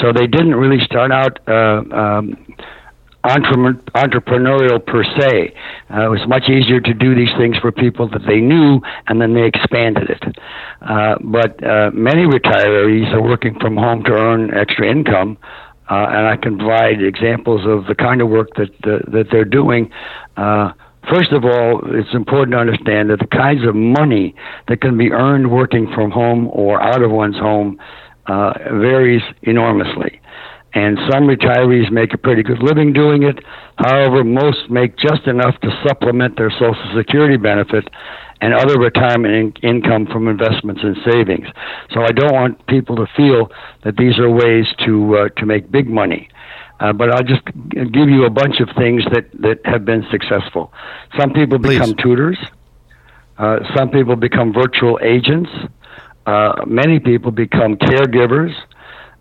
So 0.00 0.12
they 0.12 0.28
didn't 0.28 0.54
really 0.54 0.82
start 0.84 1.10
out. 1.10 1.40
Uh, 1.48 1.82
um, 1.92 2.36
entrepreneurial 3.24 4.84
per 4.86 5.02
se. 5.02 5.52
Uh, 5.92 6.06
it 6.06 6.08
was 6.08 6.20
much 6.28 6.48
easier 6.48 6.80
to 6.80 6.94
do 6.94 7.16
these 7.16 7.34
things 7.36 7.56
for 7.58 7.72
people 7.72 8.08
that 8.08 8.22
they 8.26 8.40
knew, 8.40 8.80
and 9.08 9.20
then 9.20 9.34
they 9.34 9.44
expanded 9.44 10.08
it. 10.08 10.38
Uh, 10.82 11.16
but 11.24 11.62
uh, 11.66 11.90
many 11.92 12.22
retirees 12.22 13.12
are 13.12 13.20
working 13.20 13.58
from 13.60 13.76
home 13.76 14.04
to 14.04 14.12
earn 14.12 14.56
extra 14.56 14.88
income. 14.88 15.36
Uh, 15.90 16.06
and 16.10 16.28
I 16.28 16.36
can 16.36 16.58
provide 16.58 17.02
examples 17.02 17.66
of 17.66 17.86
the 17.86 17.94
kind 17.94 18.20
of 18.20 18.28
work 18.28 18.50
that 18.56 18.70
uh, 18.84 19.10
that 19.10 19.28
they're 19.32 19.44
doing. 19.44 19.90
First 21.10 21.32
of 21.32 21.44
all, 21.44 21.80
it's 21.86 22.12
important 22.14 22.52
to 22.52 22.58
understand 22.58 23.10
that 23.10 23.18
the 23.18 23.26
kinds 23.26 23.66
of 23.66 23.74
money 23.74 24.34
that 24.68 24.80
can 24.80 24.98
be 24.98 25.10
earned 25.10 25.50
working 25.50 25.90
from 25.94 26.10
home 26.10 26.48
or 26.52 26.82
out 26.82 27.02
of 27.02 27.10
one's 27.10 27.38
home 27.38 27.78
uh, 28.26 28.52
varies 28.72 29.22
enormously. 29.42 30.20
And 30.74 30.98
some 31.10 31.24
retirees 31.24 31.90
make 31.90 32.12
a 32.12 32.18
pretty 32.18 32.42
good 32.42 32.62
living 32.62 32.92
doing 32.92 33.22
it. 33.22 33.42
However, 33.76 34.22
most 34.22 34.68
make 34.68 34.98
just 34.98 35.26
enough 35.26 35.58
to 35.62 35.70
supplement 35.86 36.36
their 36.36 36.50
Social 36.50 36.92
Security 36.94 37.38
benefit 37.38 37.88
and 38.40 38.52
other 38.52 38.78
retirement 38.78 39.34
in- 39.62 39.68
income 39.68 40.06
from 40.12 40.28
investments 40.28 40.82
and 40.84 40.96
savings. 41.10 41.46
So 41.92 42.02
I 42.02 42.12
don't 42.12 42.34
want 42.34 42.66
people 42.66 42.96
to 42.96 43.06
feel 43.16 43.50
that 43.84 43.96
these 43.96 44.18
are 44.18 44.30
ways 44.30 44.66
to 44.84 45.16
uh, 45.16 45.28
to 45.38 45.46
make 45.46 45.70
big 45.70 45.88
money. 45.88 46.28
Uh, 46.80 46.92
but 46.92 47.10
I'll 47.10 47.24
just 47.24 47.44
give 47.70 48.08
you 48.08 48.24
a 48.24 48.30
bunch 48.30 48.60
of 48.60 48.68
things 48.76 49.04
that, 49.12 49.26
that 49.40 49.58
have 49.64 49.84
been 49.84 50.06
successful. 50.10 50.72
Some 51.18 51.32
people 51.32 51.58
become 51.58 51.94
tutors. 51.94 52.38
Uh, 53.36 53.58
some 53.76 53.90
people 53.90 54.16
become 54.16 54.52
virtual 54.52 54.98
agents. 55.02 55.50
Uh, 56.26 56.64
many 56.66 57.00
people 57.00 57.30
become 57.30 57.76
caregivers. 57.76 58.54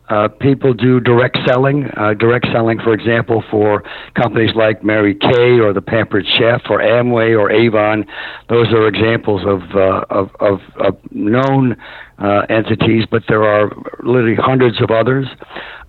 Uh, 0.10 0.28
people 0.28 0.74
do 0.74 1.00
direct 1.00 1.38
selling. 1.46 1.86
Uh, 1.98 2.14
direct 2.14 2.48
selling, 2.54 2.80
for 2.80 2.94
example, 2.94 3.44
for 3.52 3.84
companies 4.16 4.56
like 4.56 4.84
Mary 4.84 5.14
Kay 5.14 5.60
or 5.60 5.74
the 5.74 5.82
Pampered 5.82 6.26
Chef 6.38 6.62
or 6.70 6.80
Amway 6.80 7.38
or 7.38 7.52
Avon. 7.52 8.06
Those 8.48 8.68
are 8.68 8.88
examples 8.88 9.42
of 9.46 9.62
uh, 9.76 10.06
of, 10.10 10.30
of, 10.40 10.60
of, 10.80 10.98
known 11.12 11.76
uh, 12.20 12.46
entities, 12.50 13.06
but 13.10 13.24
there 13.28 13.44
are 13.44 13.70
literally 14.02 14.36
hundreds 14.36 14.82
of 14.82 14.92
others. 14.92 15.28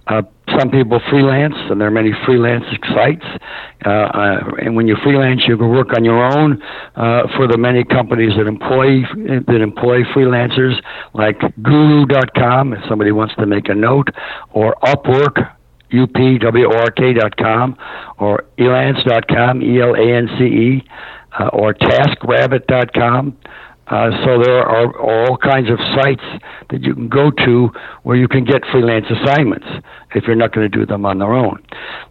Uh, 0.08 0.22
some 0.58 0.70
people 0.70 0.98
freelance, 1.10 1.54
and 1.70 1.78
there 1.80 1.88
are 1.88 1.90
many 1.90 2.12
freelance 2.24 2.64
sites. 2.94 3.26
Uh, 3.84 4.40
and 4.60 4.74
when 4.74 4.88
you 4.88 4.96
freelance, 5.02 5.42
you 5.46 5.56
can 5.56 5.68
work 5.68 5.88
on 5.94 6.04
your 6.04 6.24
own 6.24 6.62
uh, 6.96 7.24
for 7.36 7.46
the 7.46 7.58
many 7.58 7.84
companies 7.84 8.32
that 8.36 8.46
employ 8.46 9.02
that 9.46 9.60
employ 9.60 10.02
freelancers, 10.14 10.74
like 11.12 11.38
Guru.com, 11.62 12.72
if 12.72 12.80
somebody 12.88 13.12
wants 13.12 13.34
to 13.36 13.46
make 13.46 13.68
a 13.68 13.74
note, 13.74 14.08
or 14.50 14.74
Upwork. 14.82 15.54
upwork.com 15.92 17.76
or 18.18 18.44
elance.com, 18.58 19.62
E-L-A-N-C-E, 19.62 20.84
uh, 21.38 21.48
or 21.48 21.74
taskrabbit.com. 21.74 23.36
Uh, 23.90 24.10
so 24.24 24.42
there 24.42 24.58
are 24.58 24.98
all 24.98 25.36
kinds 25.38 25.70
of 25.70 25.78
sites 25.94 26.24
that 26.70 26.82
you 26.82 26.94
can 26.94 27.08
go 27.08 27.30
to 27.30 27.70
where 28.02 28.16
you 28.16 28.28
can 28.28 28.44
get 28.44 28.62
freelance 28.70 29.06
assignments 29.10 29.66
if 30.14 30.24
you're 30.24 30.36
not 30.36 30.52
going 30.52 30.70
to 30.70 30.78
do 30.78 30.84
them 30.84 31.06
on 31.06 31.18
their 31.18 31.32
own. 31.32 31.62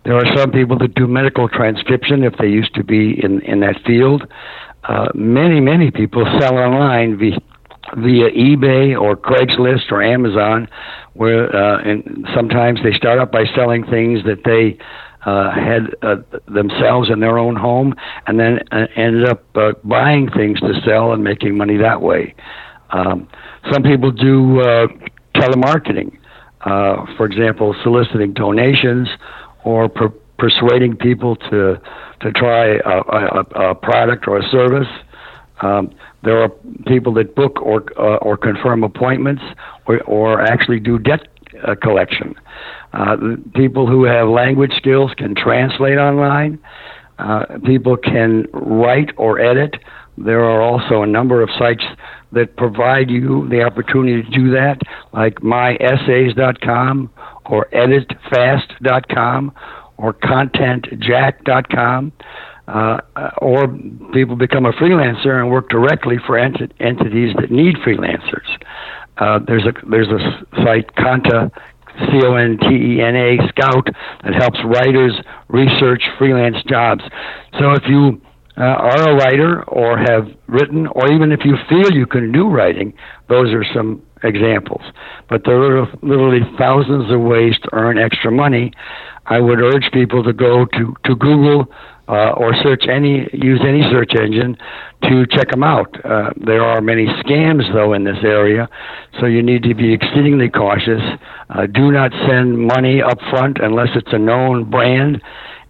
There 0.04 0.16
are 0.16 0.36
some 0.36 0.52
people 0.52 0.78
that 0.80 0.96
do 0.96 1.08
medical 1.08 1.48
transcription 1.48 2.24
if 2.24 2.34
they 2.38 2.48
used 2.48 2.74
to 2.76 2.84
be 2.84 3.24
in, 3.24 3.42
in 3.42 3.60
that 3.60 3.76
field. 3.86 4.28
Uh, 4.86 5.10
many, 5.14 5.60
many 5.60 5.92
people 5.92 6.26
sell 6.40 6.58
online 6.58 7.18
via, 7.18 7.38
via 7.96 8.32
eBay 8.32 9.00
or 9.00 9.16
Craigslist 9.16 9.92
or 9.92 10.02
Amazon, 10.02 10.68
where 11.14 11.54
uh, 11.56 11.82
and 11.82 12.28
sometimes 12.36 12.80
they 12.84 12.94
start 12.94 13.20
up 13.20 13.32
by 13.32 13.44
selling 13.56 13.84
things 13.86 14.24
that 14.24 14.44
they 14.46 14.78
uh, 15.28 15.52
had 15.52 15.94
uh, 16.04 16.16
themselves 16.48 17.10
in 17.10 17.20
their 17.20 17.38
own 17.38 17.58
home, 17.58 17.94
and 18.28 18.40
then 18.40 18.60
uh, 18.72 18.88
ended 18.96 19.26
up 19.28 19.44
uh, 19.58 19.74
buying 19.84 20.32
things 20.32 20.58
to 20.62 20.74
sell 20.86 21.12
and 21.12 21.22
making 21.22 21.58
money 21.58 21.76
that 21.76 22.02
way. 22.02 22.34
Um, 22.92 23.28
some 23.70 23.84
people 23.84 24.10
do 24.12 24.62
uh, 24.62 24.88
telemarketing, 25.36 26.18
uh, 26.62 27.06
for 27.18 27.26
example, 27.26 27.76
soliciting 27.84 28.32
donations 28.32 29.10
or 29.66 29.90
per- 29.90 30.14
persuading 30.40 30.96
people 30.96 31.36
to 31.36 31.80
to 32.22 32.32
try 32.32 32.78
a, 32.78 32.98
a, 33.10 33.72
a 33.72 33.76
product 33.76 34.30
or 34.30 34.40
a 34.40 34.50
service. 34.50 34.88
Um, 35.62 35.94
there 36.24 36.42
are 36.42 36.50
people 36.86 37.14
that 37.16 37.36
book 37.36 37.62
or 37.62 37.84
uh, 38.00 38.16
or 38.18 38.38
confirm 38.38 38.86
appointments 38.86 39.44
or, 39.88 40.02
or 40.04 40.40
actually 40.40 40.80
do 40.80 40.98
debt 40.98 41.28
uh, 41.64 41.76
collection. 41.76 42.36
Uh, 42.94 43.18
people 43.56 43.88
who 43.88 44.04
have 44.04 44.28
language 44.28 44.74
skills 44.78 45.12
can 45.18 45.36
translate 45.36 45.98
online. 45.98 46.60
Uh, 47.20 47.46
people 47.66 47.98
can 47.98 48.46
write 48.54 49.12
or 49.18 49.40
edit. 49.40 49.76
There 50.18 50.44
are 50.44 50.62
also 50.62 51.04
a 51.04 51.08
number 51.08 51.42
of 51.42 51.50
sites 51.58 51.84
that 52.32 52.56
provide 52.58 53.10
you 53.10 53.48
the 53.50 53.64
opportunity 53.64 54.24
to 54.24 54.30
do 54.30 54.52
that, 54.52 54.80
like 55.14 55.36
myessays.com 55.36 57.10
or 57.46 57.68
editfast.com 57.74 59.52
or 59.98 60.14
contentjack.com. 60.14 62.12
Uh, 62.68 63.00
or 63.38 63.70
people 64.12 64.36
become 64.36 64.66
a 64.66 64.74
freelancer 64.74 65.40
and 65.40 65.50
work 65.50 65.70
directly 65.70 66.18
for 66.26 66.38
ent- 66.38 66.74
entities 66.82 67.34
that 67.40 67.50
need 67.50 67.76
freelancers. 67.78 68.47
Uh, 69.20 69.40
there's 69.48 69.66
a 69.66 69.74
there's 69.90 70.08
a 70.08 70.20
site 70.64 70.94
Conta 70.96 71.52
C 72.00 72.22
O 72.24 72.36
N 72.36 72.58
T 72.58 72.68
E 72.68 73.02
N 73.02 73.16
A 73.16 73.38
Scout 73.50 73.88
that 74.24 74.34
helps 74.36 74.60
writers 74.64 75.14
research 75.48 76.04
freelance 76.18 76.58
jobs. 76.68 77.04
So 77.60 77.72
if 77.72 77.84
you 77.88 78.22
uh, 78.58 78.62
are 78.62 79.10
a 79.10 79.16
writer 79.16 79.64
or 79.66 79.98
have 79.98 80.28
written, 80.48 80.88
or 80.88 81.12
even 81.12 81.32
if 81.32 81.42
you 81.46 81.56
feel 81.70 81.92
you 81.92 82.06
can 82.06 82.32
do 82.32 82.50
writing, 82.50 82.94
those 83.30 83.54
are 83.54 83.66
some 83.74 84.02
examples. 84.24 84.82
But 85.30 85.44
there 85.46 85.62
are 85.62 85.88
literally 86.02 86.42
thousands 86.58 87.12
of 87.12 87.22
ways 87.22 87.54
to 87.64 87.70
earn 87.74 87.98
extra 87.98 88.32
money. 88.32 88.74
I 89.28 89.40
would 89.40 89.60
urge 89.60 89.92
people 89.92 90.24
to 90.24 90.34
go 90.34 90.66
to, 90.66 90.96
to 91.06 91.16
Google 91.16 91.68
uh, 92.08 92.32
or 92.32 92.54
search 92.64 92.84
any 92.90 93.30
use 93.34 93.62
any 93.68 93.82
search 93.92 94.14
engine 94.16 94.58
to 95.04 95.26
check 95.28 95.50
them 95.52 95.64
out. 95.64 95.94
Uh, 96.06 96.32
there 96.38 96.64
are 96.64 96.82
many 96.82 97.06
scams 97.24 97.72
though 97.74 97.94
in 97.94 98.04
this 98.04 98.18
area, 98.24 98.70
so 99.20 99.26
you 99.26 99.44
need 99.44 99.64
to 99.64 99.76
be 99.76 99.94
exceedingly 99.94 100.50
cautious. 100.50 101.02
Uh, 101.50 101.66
do 101.66 101.92
not 101.92 102.12
send 102.28 102.58
money 102.58 103.02
up 103.02 103.20
front 103.30 103.58
unless 103.62 103.90
it's 103.96 104.12
a 104.14 104.18
known 104.20 104.70
brand, 104.70 105.22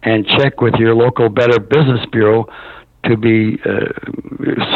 and 0.02 0.26
check 0.38 0.60
with 0.60 0.74
your 0.74 0.94
local 0.94 1.28
Better 1.28 1.58
Business 1.58 2.04
Bureau 2.12 2.46
to 3.04 3.16
be 3.16 3.58
uh, 3.64 3.86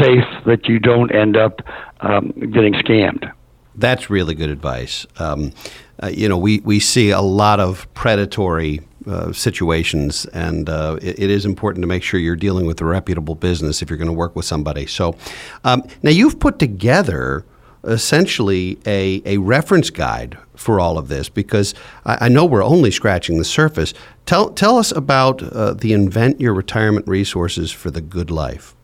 safe 0.01 0.25
that 0.47 0.67
you 0.69 0.79
don't 0.79 1.15
end 1.15 1.37
up 1.37 1.61
um, 2.01 2.33
getting 2.53 2.73
scammed. 2.75 3.31
That's 3.75 4.11
really 4.11 4.35
good 4.35 4.51
advice. 4.51 5.07
Um, 5.19 5.53
uh, 6.03 6.09
you 6.09 6.29
know, 6.29 6.37
we, 6.37 6.61
we 6.61 6.81
see 6.81 7.11
a 7.11 7.21
lot 7.21 7.61
of 7.61 7.93
predatory 7.95 8.81
uh, 9.07 9.33
situations, 9.33 10.27
and 10.27 10.69
uh, 10.69 10.99
it, 11.03 11.19
it 11.19 11.31
is 11.31 11.45
important 11.45 11.83
to 11.83 11.87
make 11.87 12.03
sure 12.03 12.21
you're 12.21 12.37
dealing 12.37 12.67
with 12.67 12.81
a 12.81 12.85
reputable 12.85 13.35
business 13.35 13.83
if 13.83 13.91
you're 13.91 13.97
going 13.97 14.07
to 14.07 14.13
work 14.13 14.37
with 14.37 14.45
somebody. 14.45 14.87
So, 14.87 15.17
um, 15.65 15.83
now 16.03 16.11
you've 16.11 16.39
put 16.39 16.59
together 16.59 17.45
essentially 17.85 18.79
a, 18.87 19.23
a 19.25 19.39
reference 19.39 19.91
guide 19.91 20.39
for 20.55 20.79
all 20.79 20.99
of 20.99 21.09
this 21.09 21.29
because 21.29 21.75
I, 22.05 22.27
I 22.27 22.29
know 22.29 22.45
we're 22.45 22.65
only 22.65 22.91
scratching 22.91 23.39
the 23.39 23.45
surface. 23.45 23.93
Tell, 24.27 24.51
tell 24.51 24.79
us 24.79 24.93
about 24.93 25.43
uh, 25.43 25.75
the 25.75 25.93
Invent 25.93 26.41
Your 26.41 26.55
Retirement 26.55 27.07
Resources 27.09 27.73
for 27.73 27.91
the 27.91 28.01
Good 28.01 28.31
Life. 28.31 28.75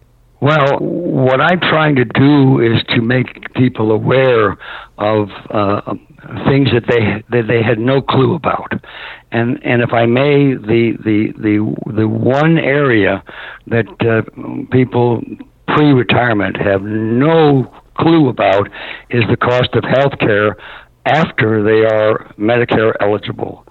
Well, 0.40 0.78
what 0.78 1.40
I'm 1.40 1.58
trying 1.58 1.96
to 1.96 2.04
do 2.04 2.60
is 2.60 2.80
to 2.94 3.02
make 3.02 3.52
people 3.54 3.90
aware 3.90 4.56
of 4.96 5.28
uh, 5.50 5.80
things 6.46 6.68
that 6.72 6.84
they 6.88 7.24
that 7.36 7.48
they 7.48 7.60
had 7.60 7.80
no 7.80 8.00
clue 8.00 8.34
about, 8.34 8.72
and 9.32 9.58
and 9.64 9.82
if 9.82 9.92
I 9.92 10.06
may, 10.06 10.54
the 10.54 10.92
the 11.04 11.32
the 11.38 11.92
the 11.92 12.06
one 12.06 12.56
area 12.56 13.24
that 13.66 13.86
uh, 14.00 14.22
people 14.70 15.22
pre-retirement 15.66 16.56
have 16.56 16.82
no 16.82 17.72
clue 17.98 18.28
about 18.28 18.68
is 19.10 19.24
the 19.28 19.36
cost 19.36 19.74
of 19.74 19.82
health 19.84 20.18
care 20.20 20.56
after 21.04 21.64
they 21.64 21.84
are 21.84 22.32
Medicare 22.38 22.94
eligible. 23.00 23.66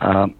Um, 0.00 0.34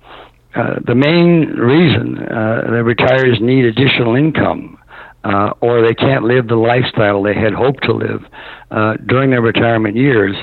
uh, 0.54 0.74
the 0.84 0.94
main 0.94 1.46
reason 1.50 2.18
uh, 2.18 2.62
the 2.66 2.82
retirees 2.82 3.40
need 3.40 3.64
additional 3.64 4.16
income 4.16 4.76
uh, 5.24 5.50
or 5.60 5.82
they 5.82 5.94
can't 5.94 6.24
live 6.24 6.48
the 6.48 6.56
lifestyle 6.56 7.22
they 7.22 7.34
had 7.34 7.52
hoped 7.52 7.82
to 7.84 7.92
live 7.92 8.24
uh, 8.70 8.94
during 9.06 9.30
their 9.30 9.42
retirement 9.42 9.96
years 9.96 10.34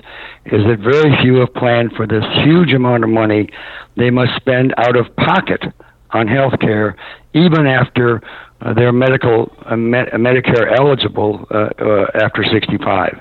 is 0.46 0.63
that 0.65 0.79
very 0.79 1.15
few 1.22 1.36
have 1.36 1.53
planned 1.55 1.91
for 1.93 2.05
this 2.05 2.24
huge 2.43 2.74
amount 2.74 3.03
of 3.03 3.10
money 3.10 3.50
they 3.96 4.10
must 4.10 4.36
spend 4.36 4.74
out 4.77 4.96
of 4.96 5.13
pocket 5.15 5.63
on 6.12 6.27
health 6.27 6.53
care 6.60 6.96
even 7.34 7.65
after 7.65 8.22
uh, 8.62 8.74
they're 8.74 8.91
medical 8.91 9.51
uh, 9.65 9.75
med- 9.75 10.10
Medicare 10.13 10.77
eligible 10.77 11.46
uh, 11.51 11.69
uh, 11.79 12.05
after 12.15 12.43
65. 12.43 13.17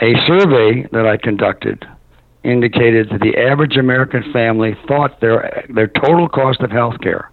A 0.00 0.12
survey 0.26 0.86
that 0.92 1.06
I 1.06 1.16
conducted 1.16 1.84
indicated 2.44 3.08
that 3.10 3.20
the 3.20 3.36
average 3.36 3.76
American 3.76 4.32
family 4.32 4.76
thought 4.86 5.20
their 5.20 5.66
their 5.74 5.88
total 5.88 6.28
cost 6.28 6.60
of 6.60 6.70
health 6.70 6.94
care 7.02 7.30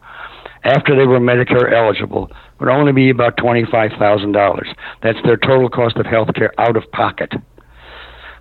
after 0.64 0.98
they 0.98 1.06
were 1.06 1.20
Medicare 1.20 1.72
eligible 1.74 2.32
would 2.64 2.72
only 2.72 2.94
be 2.94 3.10
about 3.10 3.36
$25,000. 3.36 4.74
That's 5.02 5.18
their 5.26 5.36
total 5.36 5.68
cost 5.70 5.98
of 5.98 6.06
health 6.06 6.30
care 6.34 6.54
out 6.58 6.78
of 6.78 6.90
pocket. 6.94 7.34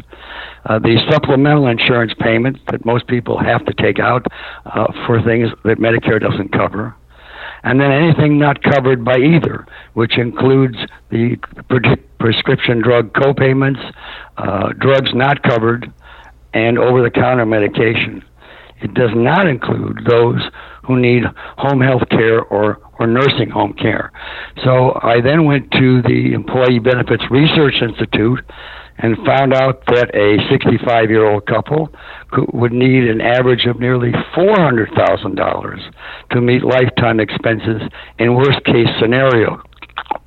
uh, 0.66 0.80
the 0.80 0.98
supplemental 1.10 1.68
insurance 1.68 2.14
payment 2.20 2.58
that 2.70 2.86
most 2.86 3.08
people 3.08 3.38
have 3.38 3.66
to 3.66 3.74
take 3.74 4.00
out 4.00 4.26
uh, 4.66 4.88
for 5.06 5.22
things 5.24 5.50
that 5.64 5.78
Medicare 5.78 6.20
doesn't 6.20 6.52
cover, 6.54 6.96
and 7.64 7.80
then 7.80 7.92
anything 7.92 8.40
not 8.40 8.62
covered 8.64 9.04
by 9.04 9.18
either, 9.18 9.66
which 9.94 10.18
includes 10.18 10.78
the 11.10 11.36
pre- 11.70 11.96
prescription 12.20 12.82
drug 12.82 13.14
copayments, 13.14 13.94
uh, 14.38 14.70
drugs 14.80 15.12
not 15.14 15.44
covered, 15.44 15.92
and 16.54 16.78
over-the-counter 16.78 17.46
medication. 17.46 18.24
It 18.82 18.94
does 18.94 19.12
not 19.16 19.48
include 19.48 20.06
those 20.08 20.42
who 20.84 21.00
need 21.00 21.24
home 21.58 21.82
health 21.82 22.10
care 22.10 22.42
or, 22.42 22.80
or 23.02 23.08
nursing 23.08 23.50
home 23.50 23.74
care. 23.74 24.12
So 24.64 24.98
I 25.02 25.22
then 25.22 25.46
went 25.46 25.72
to 25.72 26.02
the 26.04 26.34
Employee 26.34 26.80
Benefits 26.80 27.24
Research 27.32 27.82
Institute 27.82 28.40
and 29.00 29.18
found 29.26 29.54
out 29.54 29.84
that 29.88 30.14
a 30.14 30.38
65 30.50 31.10
year 31.10 31.26
old 31.26 31.46
couple 31.48 31.90
would 32.54 32.72
need 32.72 33.10
an 33.10 33.20
average 33.20 33.66
of 33.66 33.80
nearly 33.80 34.12
$400,000 34.36 35.92
to 36.32 36.42
meet 36.42 36.64
lifetime 36.64 37.20
expenses 37.20 37.82
in 38.20 38.36
worst 38.36 38.64
case 38.66 38.88
scenario. 39.00 39.62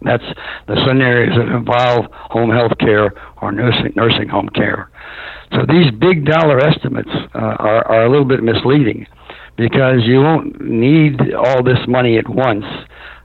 That's 0.03 0.25
the 0.67 0.77
scenarios 0.87 1.37
that 1.37 1.55
involve 1.55 2.07
home 2.11 2.51
health 2.51 2.73
care 2.79 3.15
or 3.41 3.53
nursing, 3.53 3.93
nursing 3.97 4.29
home 4.29 4.49
care. 4.55 4.91
So 5.53 5.61
these 5.69 5.91
big 5.93 6.25
dollar 6.25 6.59
estimates 6.59 7.11
uh, 7.35 7.39
are, 7.39 7.87
are 7.87 8.05
a 8.05 8.11
little 8.11 8.25
bit 8.25 8.43
misleading 8.43 9.07
because 9.57 10.01
you 10.05 10.21
won't 10.21 10.61
need 10.61 11.35
all 11.35 11.63
this 11.63 11.79
money 11.87 12.19
at 12.19 12.29
once. 12.29 12.65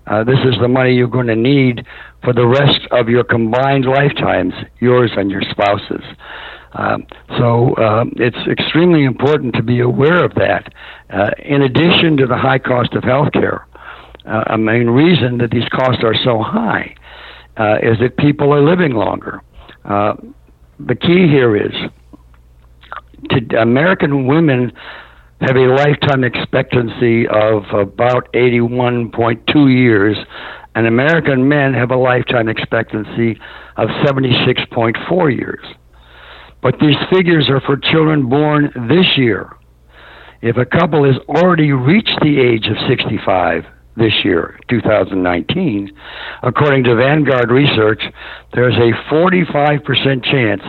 Uh, 0.07 0.23
this 0.23 0.39
is 0.45 0.55
the 0.59 0.67
money 0.67 0.93
you're 0.93 1.07
going 1.07 1.27
to 1.27 1.35
need 1.35 1.85
for 2.23 2.33
the 2.33 2.45
rest 2.45 2.81
of 2.91 3.09
your 3.09 3.23
combined 3.23 3.85
lifetimes, 3.85 4.53
yours 4.79 5.11
and 5.15 5.29
your 5.29 5.41
spouse's. 5.51 6.03
Um, 6.73 7.05
so 7.37 7.75
um, 7.77 8.13
it's 8.17 8.37
extremely 8.49 9.03
important 9.03 9.55
to 9.55 9.63
be 9.63 9.79
aware 9.79 10.23
of 10.23 10.33
that. 10.35 10.71
Uh, 11.09 11.31
in 11.39 11.63
addition 11.63 12.17
to 12.17 12.27
the 12.27 12.37
high 12.37 12.59
cost 12.59 12.93
of 12.93 13.03
health 13.03 13.31
care, 13.33 13.67
uh, 14.25 14.43
a 14.47 14.57
main 14.57 14.87
reason 14.87 15.37
that 15.39 15.51
these 15.51 15.67
costs 15.69 16.03
are 16.03 16.15
so 16.23 16.41
high 16.41 16.93
uh, 17.57 17.77
is 17.81 17.97
that 17.99 18.17
people 18.17 18.53
are 18.53 18.61
living 18.61 18.93
longer. 18.93 19.41
Uh, 19.85 20.13
the 20.79 20.95
key 20.95 21.27
here 21.27 21.55
is 21.57 21.73
to 23.29 23.61
American 23.61 24.27
women 24.27 24.71
have 25.41 25.55
a 25.55 25.73
lifetime 25.73 26.23
expectancy 26.23 27.25
of 27.27 27.63
about 27.73 28.31
81.2 28.33 29.73
years, 29.73 30.17
and 30.75 30.85
American 30.85 31.47
men 31.47 31.73
have 31.73 31.91
a 31.91 31.95
lifetime 31.95 32.49
expectancy 32.49 33.39
of 33.77 33.87
76.4 34.05 35.35
years. 35.35 35.65
But 36.61 36.75
these 36.81 36.97
figures 37.09 37.49
are 37.49 37.61
for 37.61 37.77
children 37.77 38.27
born 38.27 38.71
this 38.89 39.17
year. 39.17 39.55
If 40.41 40.57
a 40.57 40.65
couple 40.65 41.05
has 41.05 41.17
already 41.29 41.71
reached 41.71 42.19
the 42.21 42.39
age 42.39 42.67
of 42.67 42.77
65 42.89 43.63
this 43.95 44.13
year, 44.25 44.59
2019, 44.69 45.91
according 46.43 46.83
to 46.83 46.95
Vanguard 46.95 47.49
Research, 47.49 48.01
there's 48.53 48.75
a 48.75 48.91
45% 49.13 50.23
chance 50.23 50.61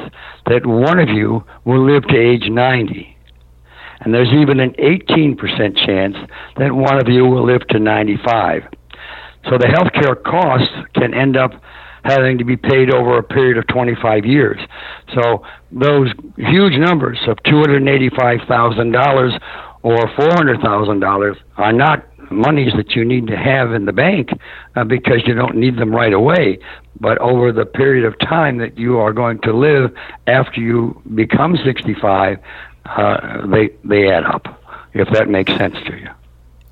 that 0.46 0.64
one 0.64 1.00
of 1.00 1.08
you 1.08 1.44
will 1.64 1.84
live 1.84 2.04
to 2.06 2.16
age 2.16 2.48
90 2.48 3.16
and 4.00 4.14
there's 4.14 4.32
even 4.32 4.60
an 4.60 4.72
18% 4.72 5.36
chance 5.86 6.16
that 6.56 6.72
one 6.72 7.00
of 7.00 7.08
you 7.08 7.24
will 7.24 7.44
live 7.44 7.66
to 7.68 7.78
95. 7.78 8.62
So 9.44 9.58
the 9.58 9.66
healthcare 9.66 10.22
costs 10.22 10.72
can 10.94 11.14
end 11.14 11.36
up 11.36 11.52
having 12.04 12.38
to 12.38 12.44
be 12.44 12.56
paid 12.56 12.92
over 12.92 13.18
a 13.18 13.22
period 13.22 13.58
of 13.58 13.66
25 13.68 14.24
years. 14.24 14.58
So 15.14 15.44
those 15.70 16.10
huge 16.36 16.78
numbers 16.78 17.18
of 17.26 17.36
$285,000 17.46 19.40
or 19.82 19.96
$400,000 19.96 21.36
are 21.56 21.72
not 21.72 22.06
monies 22.30 22.72
that 22.76 22.92
you 22.92 23.04
need 23.04 23.26
to 23.26 23.36
have 23.36 23.72
in 23.72 23.84
the 23.84 23.92
bank 23.92 24.30
uh, 24.76 24.84
because 24.84 25.22
you 25.26 25.34
don't 25.34 25.56
need 25.56 25.76
them 25.76 25.90
right 25.90 26.12
away. 26.12 26.58
But 27.00 27.18
over 27.18 27.52
the 27.52 27.66
period 27.66 28.04
of 28.04 28.18
time 28.20 28.58
that 28.58 28.78
you 28.78 28.98
are 28.98 29.12
going 29.12 29.40
to 29.42 29.52
live 29.52 29.90
after 30.26 30.60
you 30.60 31.02
become 31.14 31.56
65, 31.64 32.38
uh, 32.96 33.46
they 33.46 33.70
they 33.84 34.10
add 34.10 34.24
up. 34.24 34.56
If 34.92 35.08
that 35.10 35.28
makes 35.28 35.52
sense 35.52 35.76
to 35.86 35.96
you. 35.96 36.08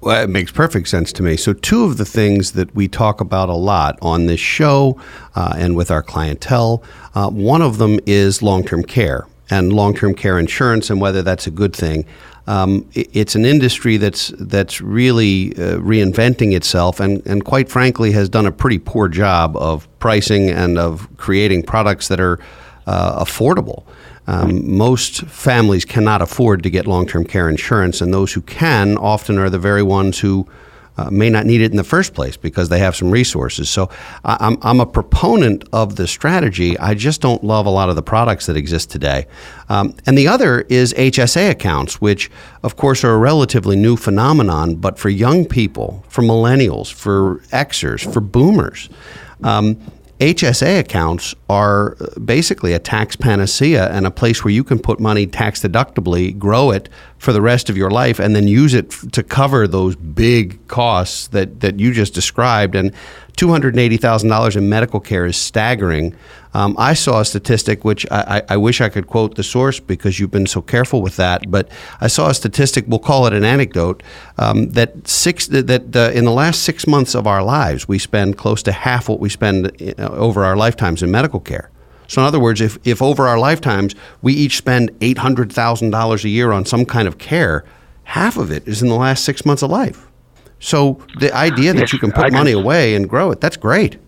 Well, 0.01 0.23
it 0.23 0.31
makes 0.31 0.53
perfect 0.53 0.89
sense 0.89 1.13
to 1.15 1.23
me. 1.23 1.37
So, 1.37 1.53
two 1.53 1.85
of 1.85 1.97
the 1.97 2.05
things 2.05 2.53
that 2.53 2.73
we 2.75 2.87
talk 2.87 3.21
about 3.21 3.49
a 3.49 3.55
lot 3.55 3.99
on 4.01 4.27
this 4.27 4.41
show 4.41 5.01
uh, 5.35 5.55
and 5.57 5.77
with 5.77 5.91
our 5.91 6.03
clientele, 6.03 6.83
uh, 7.15 7.31
one 7.31 7.63
of 7.63 7.79
them 7.79 7.99
is 8.07 8.41
long 8.43 8.65
term 8.65 8.85
care 8.85 9.27
and 9.51 9.73
long 9.73 9.95
term 9.95 10.15
care 10.15 10.39
insurance 10.39 10.89
and 10.91 11.01
whether 11.01 11.23
that's 11.23 11.47
a 11.47 11.51
good 11.51 11.75
thing. 11.75 12.05
Um, 12.47 12.89
it's 12.95 13.35
an 13.35 13.45
industry 13.45 13.99
that's 13.99 14.29
that's 14.39 14.81
really 14.81 15.53
uh, 15.57 15.79
reinventing 15.79 16.55
itself 16.55 16.99
and, 17.01 17.25
and 17.27 17.45
quite 17.45 17.69
frankly 17.69 18.13
has 18.13 18.29
done 18.29 18.47
a 18.47 18.53
pretty 18.53 18.79
poor 18.79 19.09
job 19.09 19.57
of 19.57 19.87
pricing 19.99 20.49
and 20.49 20.79
of 20.79 21.09
creating 21.19 21.65
products 21.65 22.09
that 22.09 22.21
are 22.21 22.39
uh, 22.87 23.23
affordable. 23.23 23.85
Um, 24.29 24.77
most 24.77 25.23
families 25.23 25.87
cannot 25.87 26.21
afford 26.21 26.63
to 26.63 26.71
get 26.71 26.87
long 26.87 27.07
term 27.07 27.25
care 27.25 27.49
insurance, 27.49 28.03
and 28.03 28.13
those 28.13 28.35
who 28.35 28.43
can 28.43 28.99
often 28.99 29.39
are 29.39 29.49
the 29.49 29.59
very 29.59 29.83
ones 29.83 30.19
who 30.19 30.47
uh, 30.99 31.09
may 31.11 31.31
not 31.31 31.47
need 31.47 31.63
it 31.63 31.71
in 31.71 31.77
the 31.77 31.85
first 31.85 32.13
place 32.13 32.37
because 32.37 32.69
they 32.69 32.81
have 32.81 32.95
some 32.95 33.11
resources. 33.11 33.71
So 33.71 33.89
I'm, 34.25 34.59
I'm 34.63 34.81
a 34.81 34.87
proponent 34.87 35.65
of 35.73 35.97
the 35.97 36.07
strategy. 36.07 36.77
I 36.79 36.95
just 36.95 37.21
don't 37.21 37.43
love 37.43 37.67
a 37.67 37.71
lot 37.71 37.89
of 37.89 37.97
the 37.97 38.03
products 38.03 38.47
that 38.47 38.57
exist 38.57 38.91
today. 38.91 39.27
Um, 39.69 39.95
and 40.07 40.19
the 40.19 40.29
other 40.29 40.63
is 40.63 40.93
HSA 40.95 41.51
accounts, 41.51 42.01
which, 42.01 42.31
of 42.63 42.77
course, 42.77 43.05
are 43.05 43.15
a 43.15 43.19
relatively 43.19 43.77
new 43.77 43.97
phenomenon, 43.97 44.75
but 44.75 44.99
for 44.99 45.09
young 45.09 45.47
people, 45.47 46.05
for 46.09 46.23
millennials, 46.23 46.93
for 46.93 47.37
Xers, 47.53 48.13
for 48.13 48.21
boomers. 48.21 48.91
Um, 49.45 49.81
HSA 50.21 50.81
accounts 50.81 51.35
are 51.49 51.97
uh, 52.01 52.19
basically 52.19 52.73
a 52.73 52.81
tax 52.81 53.15
panacea 53.15 53.89
and 53.91 54.05
a 54.05 54.11
place 54.11 54.43
where 54.43 54.53
you 54.53 54.65
can 54.65 54.81
put 54.81 54.99
money 54.99 55.27
tax 55.29 55.63
deductibly, 55.63 56.37
grow 56.37 56.73
it 56.73 56.89
for 57.19 57.33
the 57.33 57.41
rest 57.41 57.71
of 57.71 57.77
your 57.77 57.91
life, 57.91 58.19
and 58.19 58.35
then 58.35 58.49
use 58.49 58.75
it 58.75 58.91
to 59.13 59.23
cover 59.23 59.69
those 59.69 59.95
big 59.95 60.67
costs 60.67 61.29
that, 61.29 61.61
that 61.61 61.79
you 61.79 61.93
just 61.93 62.15
described. 62.15 62.75
And 62.75 62.93
$280,000 63.39 64.57
in 64.57 64.69
medical 64.69 64.99
care 64.99 65.25
is 65.25 65.37
staggering. 65.37 66.15
Um, 66.55 66.75
I 66.77 66.95
saw 66.95 67.21
a 67.21 67.25
statistic, 67.25 67.85
which 67.85 68.05
I, 68.11 68.43
I, 68.49 68.57
wish 68.57 68.81
I 68.81 68.89
could 68.89 69.07
quote 69.07 69.37
the 69.37 69.45
source 69.45 69.79
because 69.79 70.19
you've 70.19 70.33
been 70.33 70.49
so 70.49 70.61
careful 70.61 71.03
with 71.03 71.17
that, 71.17 71.49
but 71.49 71.71
I 72.01 72.09
saw 72.09 72.31
a 72.31 72.35
statistic, 72.35 72.87
we'll 72.89 72.99
call 72.99 73.27
it 73.27 73.33
an 73.33 73.45
anecdote, 73.45 74.03
um, 74.39 74.71
that 74.71 75.07
six 75.07 75.47
that 75.49 75.95
uh, 75.95 76.11
in 76.13 76.25
the 76.25 76.33
last 76.33 76.65
six 76.65 76.87
months 76.87 77.15
of 77.15 77.29
our 77.29 77.43
lives, 77.43 77.87
we 77.87 77.99
spend 77.99 78.37
close 78.37 78.61
to 78.65 78.73
half 78.73 79.09
what 79.09 79.21
we 79.21 79.29
spend 79.29 79.71
uh, 79.99 80.09
over 80.09 80.45
our 80.45 80.57
lifetimes 80.57 81.03
in 81.03 81.11
medical 81.11 81.39
care. 81.39 81.71
So, 82.09 82.23
in 82.23 82.27
other 82.27 82.41
words, 82.41 82.61
if, 82.61 82.79
if 82.85 83.01
over 83.01 83.29
our 83.29 83.39
lifetimes 83.39 83.95
we 84.21 84.33
each 84.33 84.57
spend 84.57 84.91
$800,000 84.99 86.25
a 86.25 86.29
year 86.29 86.51
on 86.51 86.65
some 86.65 86.85
kind 86.87 87.07
of 87.07 87.19
care, 87.19 87.65
half 88.05 88.37
of 88.37 88.51
it 88.51 88.67
is 88.67 88.83
in 88.83 88.89
the 88.89 88.97
last 88.97 89.25
six 89.25 89.45
months 89.47 89.63
of 89.63 89.71
life. 89.71 90.08
So 90.61 91.01
the 91.21 91.35
idea 91.35 91.73
that 91.73 91.81
yes, 91.81 91.93
you 91.93 91.99
can 91.99 92.13
put 92.13 92.33
money 92.33 92.53
away 92.53 92.95
and 92.95 93.09
grow 93.09 93.31
it, 93.31 93.41
that's 93.41 93.57
great. 93.57 93.99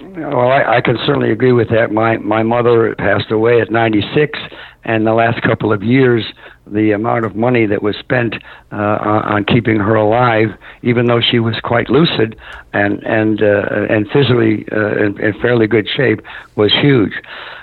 Well, 0.00 0.50
I, 0.50 0.76
I 0.76 0.80
can 0.80 0.98
certainly 1.06 1.30
agree 1.30 1.52
with 1.52 1.68
that. 1.70 1.92
My 1.92 2.16
my 2.18 2.42
mother 2.42 2.94
passed 2.96 3.30
away 3.30 3.60
at 3.60 3.70
96, 3.70 4.38
and 4.84 5.06
the 5.06 5.14
last 5.14 5.42
couple 5.42 5.72
of 5.72 5.82
years, 5.82 6.24
the 6.66 6.90
amount 6.90 7.24
of 7.24 7.36
money 7.36 7.66
that 7.66 7.82
was 7.82 7.96
spent 7.96 8.34
uh, 8.72 8.76
on 8.76 9.44
keeping 9.44 9.76
her 9.76 9.94
alive, 9.94 10.48
even 10.82 11.06
though 11.06 11.20
she 11.20 11.38
was 11.38 11.54
quite 11.62 11.88
lucid 11.88 12.36
and 12.72 13.02
and 13.04 13.42
uh, 13.42 13.86
and 13.88 14.08
physically 14.10 14.66
uh, 14.72 15.04
in, 15.04 15.20
in 15.20 15.40
fairly 15.40 15.66
good 15.66 15.88
shape, 15.88 16.20
was 16.56 16.72
huge. 16.72 17.12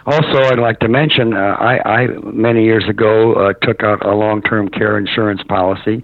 Also, 0.06 0.42
I'd 0.46 0.60
like 0.60 0.80
to 0.80 0.88
mention, 0.88 1.34
uh, 1.34 1.56
I, 1.60 2.04
I 2.04 2.08
many 2.24 2.64
years 2.64 2.88
ago 2.90 3.34
uh, 3.34 3.54
took 3.62 3.84
out 3.84 4.04
a 4.04 4.16
long-term 4.16 4.70
care 4.70 4.98
insurance 4.98 5.44
policy, 5.44 6.02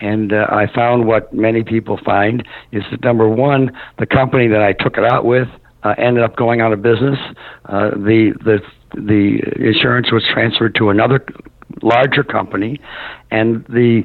and 0.00 0.32
uh, 0.32 0.46
I 0.50 0.66
found 0.74 1.06
what 1.06 1.32
many 1.32 1.62
people 1.64 1.98
find 2.04 2.46
is 2.72 2.82
that 2.90 3.02
number 3.02 3.28
one, 3.28 3.70
the 3.98 4.06
company 4.06 4.48
that 4.48 4.62
I 4.62 4.72
took 4.72 4.96
it 4.98 5.04
out 5.04 5.24
with 5.24 5.48
uh, 5.82 5.94
ended 5.98 6.22
up 6.24 6.36
going 6.36 6.60
out 6.60 6.72
of 6.72 6.82
business. 6.82 7.18
Uh, 7.66 7.90
the 7.90 8.32
the 8.44 8.60
the 8.94 9.40
insurance 9.56 10.12
was 10.12 10.24
transferred 10.32 10.74
to 10.76 10.90
another 10.90 11.24
larger 11.82 12.24
company, 12.24 12.80
and 13.30 13.64
the 13.68 14.02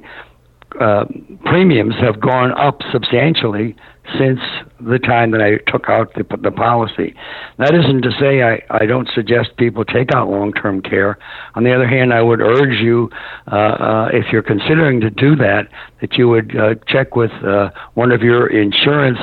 uh, 0.79 1.05
premiums 1.45 1.95
have 1.99 2.19
gone 2.19 2.51
up 2.53 2.81
substantially 2.91 3.75
since 4.17 4.39
the 4.79 4.99
time 4.99 5.31
that 5.31 5.41
I 5.41 5.57
took 5.71 5.89
out 5.89 6.13
the, 6.15 6.23
the 6.37 6.51
policy. 6.51 7.15
That 7.57 7.73
isn't 7.73 8.01
to 8.01 8.11
say 8.19 8.43
I, 8.43 8.61
I 8.69 8.85
don't 8.85 9.09
suggest 9.13 9.57
people 9.57 9.85
take 9.85 10.13
out 10.13 10.29
long 10.29 10.53
term 10.53 10.81
care. 10.81 11.17
On 11.55 11.63
the 11.63 11.73
other 11.73 11.87
hand, 11.87 12.13
I 12.13 12.21
would 12.21 12.41
urge 12.41 12.79
you, 12.79 13.09
uh, 13.51 13.55
uh, 13.55 14.09
if 14.13 14.31
you're 14.31 14.41
considering 14.43 15.01
to 15.01 15.09
do 15.09 15.35
that, 15.37 15.67
that 16.01 16.13
you 16.13 16.27
would 16.29 16.55
uh, 16.55 16.75
check 16.87 17.15
with 17.15 17.31
uh, 17.43 17.69
one 17.93 18.11
of 18.11 18.21
your 18.21 18.47
insurance 18.47 19.19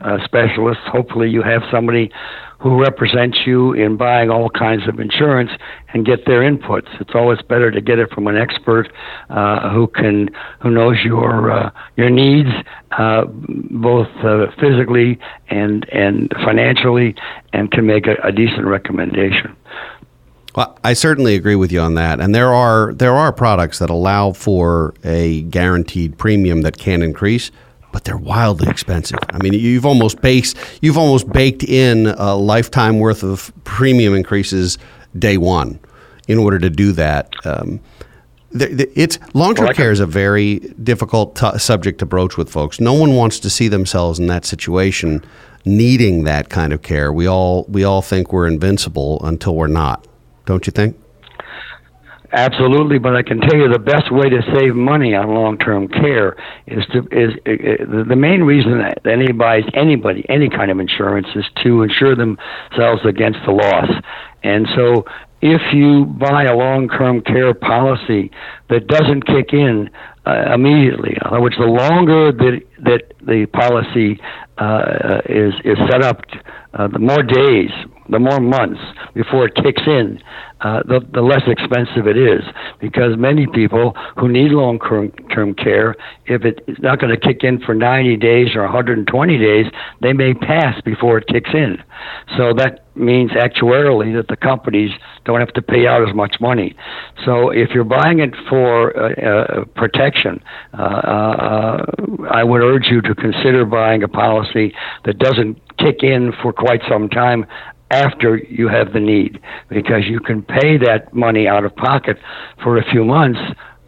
uh, 0.00 0.18
specialists. 0.24 0.82
Hopefully, 0.86 1.30
you 1.30 1.42
have 1.42 1.62
somebody 1.70 2.10
who 2.62 2.80
represents 2.80 3.38
you 3.44 3.72
in 3.72 3.96
buying 3.96 4.30
all 4.30 4.48
kinds 4.48 4.86
of 4.86 5.00
insurance 5.00 5.50
and 5.92 6.06
get 6.06 6.24
their 6.26 6.40
inputs. 6.40 6.88
It's 7.00 7.14
always 7.14 7.42
better 7.42 7.72
to 7.72 7.80
get 7.80 7.98
it 7.98 8.08
from 8.12 8.28
an 8.28 8.36
expert 8.36 8.92
uh, 9.30 9.70
who 9.70 9.88
can 9.88 10.30
who 10.60 10.70
knows 10.70 10.96
your 11.04 11.50
uh, 11.50 11.70
your 11.96 12.08
needs 12.08 12.50
uh, 12.92 13.24
both 13.26 14.08
uh, 14.22 14.46
physically 14.60 15.18
and 15.48 15.88
and 15.90 16.32
financially 16.44 17.16
and 17.52 17.70
can 17.72 17.84
make 17.84 18.06
a, 18.06 18.14
a 18.22 18.30
decent 18.30 18.66
recommendation. 18.66 19.56
Well, 20.54 20.78
I 20.84 20.92
certainly 20.92 21.34
agree 21.34 21.56
with 21.56 21.72
you 21.72 21.80
on 21.80 21.94
that, 21.94 22.20
and 22.20 22.32
there 22.32 22.52
are 22.54 22.92
there 22.92 23.14
are 23.14 23.32
products 23.32 23.80
that 23.80 23.90
allow 23.90 24.32
for 24.32 24.94
a 25.02 25.42
guaranteed 25.42 26.16
premium 26.16 26.62
that 26.62 26.78
can 26.78 27.02
increase 27.02 27.50
but 27.92 28.04
they're 28.04 28.16
wildly 28.16 28.68
expensive. 28.68 29.18
I 29.30 29.42
mean, 29.42 29.52
you've 29.52 29.86
almost 29.86 30.20
baked 30.20 30.54
you've 30.80 30.98
almost 30.98 31.28
baked 31.30 31.62
in 31.62 32.06
a 32.06 32.34
lifetime 32.34 32.98
worth 32.98 33.22
of 33.22 33.52
premium 33.64 34.14
increases 34.14 34.78
day 35.18 35.36
one 35.36 35.78
in 36.26 36.38
order 36.38 36.58
to 36.58 36.70
do 36.70 36.92
that. 36.92 37.30
Um, 37.44 37.80
it's 38.54 39.18
long-term 39.34 39.66
well, 39.66 39.74
care 39.74 39.90
is 39.90 40.00
a 40.00 40.06
very 40.06 40.58
difficult 40.82 41.36
t- 41.36 41.58
subject 41.58 41.98
to 42.00 42.06
broach 42.06 42.36
with 42.36 42.50
folks. 42.50 42.80
No 42.80 42.92
one 42.92 43.14
wants 43.14 43.38
to 43.40 43.50
see 43.50 43.68
themselves 43.68 44.18
in 44.18 44.26
that 44.26 44.44
situation, 44.44 45.24
needing 45.64 46.24
that 46.24 46.50
kind 46.50 46.72
of 46.72 46.82
care. 46.82 47.12
We 47.12 47.26
all 47.26 47.64
we 47.68 47.84
all 47.84 48.02
think 48.02 48.32
we're 48.32 48.46
invincible 48.46 49.24
until 49.24 49.54
we're 49.54 49.68
not. 49.68 50.06
Don't 50.44 50.66
you 50.66 50.70
think? 50.70 51.01
Absolutely, 52.32 52.98
but 52.98 53.14
I 53.14 53.22
can 53.22 53.40
tell 53.40 53.58
you 53.58 53.68
the 53.68 53.78
best 53.78 54.10
way 54.10 54.30
to 54.30 54.40
save 54.54 54.74
money 54.74 55.14
on 55.14 55.34
long-term 55.34 55.88
care 55.88 56.34
is 56.66 56.82
to 56.92 57.00
is, 57.12 57.34
uh, 57.44 58.04
the 58.08 58.16
main 58.16 58.42
reason 58.42 58.78
that 58.78 59.06
anybody 59.06 59.62
anybody 59.74 60.24
any 60.30 60.48
kind 60.48 60.70
of 60.70 60.80
insurance 60.80 61.26
is 61.34 61.44
to 61.62 61.82
insure 61.82 62.16
themselves 62.16 63.02
against 63.04 63.38
the 63.44 63.52
loss. 63.52 63.90
And 64.42 64.66
so 64.74 65.04
if 65.42 65.60
you 65.74 66.06
buy 66.06 66.44
a 66.44 66.56
long-term 66.56 67.20
care 67.22 67.52
policy 67.52 68.30
that 68.70 68.86
doesn't 68.86 69.26
kick 69.26 69.52
in 69.52 69.90
uh, 70.24 70.54
immediately, 70.54 71.10
in 71.10 71.26
other 71.26 71.42
words, 71.42 71.56
the 71.58 71.66
longer 71.66 72.32
that 72.32 72.60
that 72.78 73.12
the 73.26 73.44
policy 73.52 74.18
uh, 74.56 75.20
is 75.28 75.52
is 75.66 75.76
set 75.90 76.02
up, 76.02 76.22
uh, 76.72 76.88
the 76.88 76.98
more 76.98 77.22
days, 77.22 77.70
the 78.12 78.18
more 78.18 78.40
months 78.40 78.80
before 79.14 79.46
it 79.46 79.54
kicks 79.54 79.82
in, 79.86 80.22
uh, 80.60 80.82
the, 80.84 81.00
the 81.12 81.20
less 81.20 81.42
expensive 81.46 82.06
it 82.06 82.16
is. 82.16 82.42
Because 82.80 83.16
many 83.18 83.46
people 83.46 83.94
who 84.16 84.28
need 84.28 84.52
long 84.52 84.78
term 84.78 85.54
care, 85.54 85.96
if 86.26 86.44
it's 86.44 86.80
not 86.80 87.00
going 87.00 87.12
to 87.12 87.20
kick 87.20 87.42
in 87.42 87.60
for 87.60 87.74
90 87.74 88.16
days 88.16 88.54
or 88.54 88.62
120 88.62 89.38
days, 89.38 89.66
they 90.00 90.12
may 90.12 90.34
pass 90.34 90.80
before 90.82 91.18
it 91.18 91.26
kicks 91.26 91.50
in. 91.52 91.82
So 92.36 92.52
that 92.54 92.84
means 92.94 93.30
actuarially 93.32 94.14
that 94.14 94.28
the 94.28 94.36
companies 94.36 94.90
don't 95.24 95.40
have 95.40 95.52
to 95.54 95.62
pay 95.62 95.86
out 95.86 96.06
as 96.06 96.14
much 96.14 96.36
money. 96.40 96.76
So 97.24 97.50
if 97.50 97.70
you're 97.70 97.84
buying 97.84 98.20
it 98.20 98.34
for 98.48 98.96
uh, 98.96 99.12
uh, 99.14 99.64
protection, 99.74 100.42
uh, 100.78 100.82
uh, 100.82 101.84
I 102.30 102.44
would 102.44 102.62
urge 102.62 102.86
you 102.90 103.00
to 103.02 103.14
consider 103.14 103.64
buying 103.64 104.02
a 104.02 104.08
policy 104.08 104.74
that 105.04 105.18
doesn't 105.18 105.58
kick 105.78 106.02
in 106.02 106.32
for 106.42 106.52
quite 106.52 106.80
some 106.88 107.08
time 107.08 107.46
after 107.92 108.36
you 108.36 108.68
have 108.68 108.92
the 108.92 109.00
need 109.00 109.40
because 109.68 110.06
you 110.06 110.18
can 110.18 110.42
pay 110.42 110.78
that 110.78 111.12
money 111.12 111.46
out 111.46 111.64
of 111.64 111.74
pocket 111.76 112.18
for 112.62 112.78
a 112.78 112.90
few 112.90 113.04
months 113.04 113.38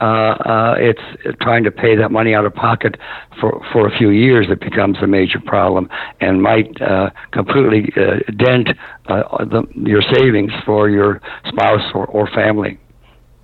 uh, 0.01 0.05
uh, 0.05 0.75
it's 0.77 1.01
trying 1.41 1.63
to 1.65 1.71
pay 1.71 1.97
that 1.97 2.11
money 2.11 2.35
out 2.35 2.45
of 2.45 2.53
pocket 2.55 2.97
for 3.41 3.65
for 3.73 3.87
a 3.87 3.97
few 3.97 4.11
years. 4.11 4.47
It 4.51 4.61
becomes 4.61 4.99
a 5.01 5.07
major 5.07 5.41
problem 5.41 5.89
and 6.21 6.43
might 6.43 6.81
uh, 6.83 7.11
completely 7.33 7.93
uh, 7.97 8.17
dent 8.37 8.69
uh, 9.07 9.45
the, 9.45 9.63
your 9.77 10.03
savings 10.13 10.53
for 10.67 10.91
your 10.91 11.21
spouse 11.47 11.93
or, 11.95 12.07
or 12.07 12.27
family. 12.35 12.79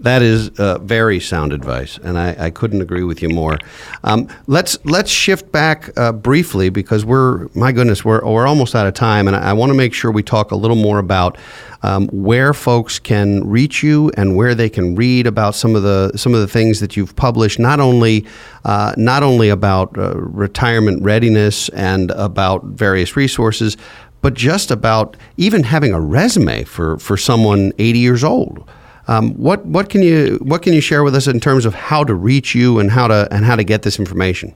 That 0.01 0.23
is 0.23 0.49
uh, 0.59 0.79
very 0.79 1.21
sound 1.21 1.53
advice, 1.53 1.99
and 2.03 2.19
I, 2.19 2.47
I, 2.47 2.51
couldn't 2.51 2.81
agree 2.81 3.03
with 3.03 3.21
you 3.21 3.29
more. 3.29 3.59
Um, 4.03 4.29
let's 4.47 4.79
let's 4.87 5.11
shift 5.11 5.53
back 5.53 5.91
uh, 5.99 6.13
briefly 6.13 6.71
because 6.71 7.05
we're 7.05 7.49
my 7.55 7.71
goodness 7.71 8.03
we're 8.03 8.25
we're 8.25 8.47
almost 8.47 8.75
out 8.75 8.87
of 8.87 8.95
time, 8.95 9.29
and 9.29 9.37
I, 9.37 9.51
I 9.51 9.53
want 9.53 9.69
to 9.71 9.75
make 9.75 9.93
sure 9.93 10.11
we 10.11 10.23
talk 10.23 10.53
a 10.53 10.57
little 10.57 10.77
more 10.77 10.99
about 10.99 11.37
um, 11.83 12.09
where 12.09 12.55
folks 12.55 12.99
can 12.99 13.47
reach 13.47 13.83
you 13.83 14.11
and 14.17 14.37
where 14.37 14.55
they 14.55 14.71
can 14.71 14.95
read 14.95 15.27
about 15.27 15.55
some 15.55 15.77
of 15.77 15.83
the 15.83 16.13
some 16.17 16.33
of 16.33 16.41
the 16.41 16.49
things 16.49 16.81
that 16.81 16.97
you've 16.97 17.15
published. 17.17 17.59
Not 17.59 17.79
only 17.79 18.25
uh, 18.65 18.95
not 18.97 19.23
only 19.23 19.51
about 19.51 19.99
uh, 19.99 20.15
retirement 20.17 21.03
readiness 21.03 21.69
and 21.71 22.11
about 22.13 22.65
various 22.65 23.17
resources, 23.17 23.77
but 24.23 24.33
just 24.33 24.71
about 24.71 25.19
even 25.37 25.63
having 25.65 25.93
a 25.93 26.01
resume 26.01 26.65
for 26.65 26.99
for 26.99 27.19
someone 27.19 27.75
80 27.79 27.99
years 27.99 28.25
old. 28.25 28.67
Um, 29.11 29.35
what 29.35 29.67
what 29.67 29.91
can 29.91 30.03
you 30.03 30.39
what 30.41 30.63
can 30.63 30.73
you 30.73 30.81
share 30.81 31.03
with 31.03 31.17
us 31.17 31.27
in 31.27 31.41
terms 31.41 31.67
of 31.67 31.75
how 31.75 32.05
to 32.05 32.15
reach 32.15 32.55
you 32.55 32.79
and 32.79 32.93
how 32.93 33.09
to 33.09 33.27
and 33.33 33.45
how 33.45 33.57
to 33.57 33.65
get 33.65 33.83
this 33.83 33.99
information? 33.99 34.55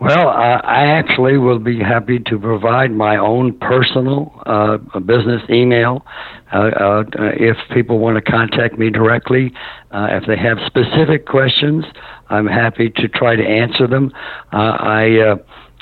Well, 0.00 0.28
uh, 0.28 0.62
I 0.64 0.86
actually 0.86 1.36
will 1.36 1.58
be 1.58 1.78
happy 1.78 2.18
to 2.20 2.38
provide 2.38 2.92
my 2.92 3.18
own 3.18 3.52
personal 3.58 4.32
uh, 4.46 4.78
business 5.00 5.42
email 5.50 6.06
uh, 6.50 6.56
uh 6.56 7.04
if 7.34 7.58
people 7.74 7.98
want 7.98 8.16
to 8.16 8.22
contact 8.22 8.78
me 8.78 8.88
directly. 8.88 9.52
Uh, 9.90 10.08
if 10.12 10.26
they 10.26 10.38
have 10.38 10.56
specific 10.64 11.26
questions, 11.26 11.84
I'm 12.30 12.46
happy 12.46 12.88
to 12.88 13.06
try 13.06 13.36
to 13.36 13.46
answer 13.46 13.86
them. 13.86 14.12
Uh, 14.50 14.76
I 14.80 15.36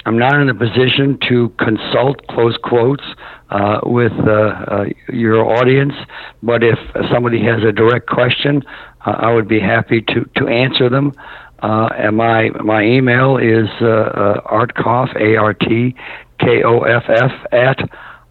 I'm 0.06 0.18
not 0.18 0.34
in 0.40 0.48
a 0.48 0.54
position 0.54 1.18
to 1.28 1.50
consult 1.50 2.26
close 2.26 2.56
quotes 2.64 3.04
uh, 3.50 3.80
with 3.84 4.12
uh, 4.26 4.30
uh, 4.30 4.84
your 5.12 5.44
audience, 5.44 5.94
but 6.42 6.62
if 6.62 6.78
somebody 7.10 7.42
has 7.44 7.62
a 7.64 7.72
direct 7.72 8.06
question, 8.08 8.62
uh, 9.06 9.10
I 9.10 9.32
would 9.32 9.48
be 9.48 9.60
happy 9.60 10.02
to, 10.02 10.28
to 10.36 10.48
answer 10.48 10.88
them. 10.88 11.12
Uh, 11.60 11.88
and 11.98 12.16
my 12.16 12.50
my 12.62 12.82
email 12.82 13.36
is 13.36 13.68
uh, 13.80 14.40
artkoff 14.46 15.14
a 15.20 15.36
r 15.36 15.54
t 15.54 15.94
k 16.38 16.62
o 16.62 16.82
f 16.82 17.02
f 17.08 17.32
at 17.52 17.78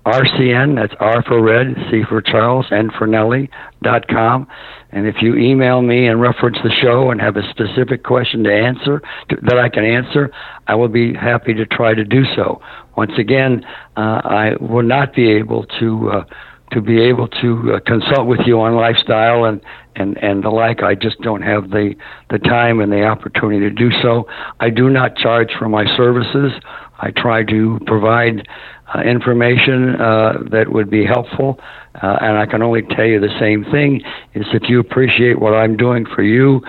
RCN, 0.06 0.76
that's 0.76 0.94
R 1.02 1.22
for 1.24 1.44
Red, 1.44 1.76
C 1.92 2.04
for 2.08 2.22
Charles, 2.22 2.68
N 2.72 2.90
for 2.98 3.06
Nelly, 3.08 3.50
dot 3.84 4.08
com. 4.08 4.48
And 4.92 5.06
if 5.06 5.22
you 5.22 5.36
email 5.36 5.82
me 5.82 6.08
and 6.08 6.22
reference 6.22 6.58
the 6.64 6.72
show 6.72 7.12
and 7.12 7.20
have 7.20 7.36
a 7.36 7.48
specific 7.50 8.04
question 8.04 8.44
to 8.46 8.54
answer 8.54 9.02
to, 9.30 9.36
that 9.44 9.60
I 9.60 9.70
can 9.70 9.84
answer, 9.84 10.32
I 10.68 10.76
will 10.76 10.88
be 10.88 11.14
happy 11.14 11.54
to 11.56 11.66
try 11.66 11.94
to 11.94 12.06
do 12.06 12.24
so. 12.36 12.62
Once 12.96 13.12
again, 13.18 13.66
uh, 13.98 14.22
I 14.24 14.56
will 14.60 14.84
not 14.84 15.14
be 15.14 15.30
able 15.32 15.66
to 15.80 16.10
uh, 16.10 16.24
to 16.72 16.82
be 16.82 17.02
able 17.02 17.28
to 17.30 17.76
uh, 17.76 17.80
consult 17.86 18.28
with 18.28 18.42
you 18.46 18.60
on 18.60 18.76
lifestyle 18.76 19.46
and, 19.46 19.62
and, 19.96 20.18
and 20.18 20.44
the 20.44 20.50
like. 20.50 20.84
I 20.84 20.96
just 20.96 21.20
don't 21.22 21.42
have 21.42 21.70
the, 21.70 21.96
the 22.30 22.40
time 22.40 22.82
and 22.82 22.92
the 22.92 23.04
opportunity 23.04 23.62
to 23.62 23.70
do 23.70 23.90
so. 24.02 24.28
I 24.60 24.70
do 24.70 24.90
not 24.90 25.16
charge 25.16 25.50
for 25.58 25.70
my 25.70 25.86
services. 25.96 26.52
I 27.00 27.12
try 27.12 27.44
to 27.46 27.80
provide 27.86 28.48
uh, 28.94 29.02
information 29.02 29.96
uh, 30.00 30.44
that 30.50 30.70
would 30.70 30.90
be 30.90 31.06
helpful. 31.06 31.60
Uh, 32.02 32.18
and 32.22 32.38
I 32.38 32.46
can 32.46 32.62
only 32.62 32.84
tell 32.84 33.06
you 33.06 33.20
the 33.20 33.38
same 33.40 33.66
thing: 33.66 34.02
is 34.34 34.46
if 34.54 34.70
you 34.70 34.80
appreciate 34.80 35.40
what 35.40 35.54
I'm 35.54 35.76
doing 35.76 36.06
for 36.06 36.24
you, 36.24 36.62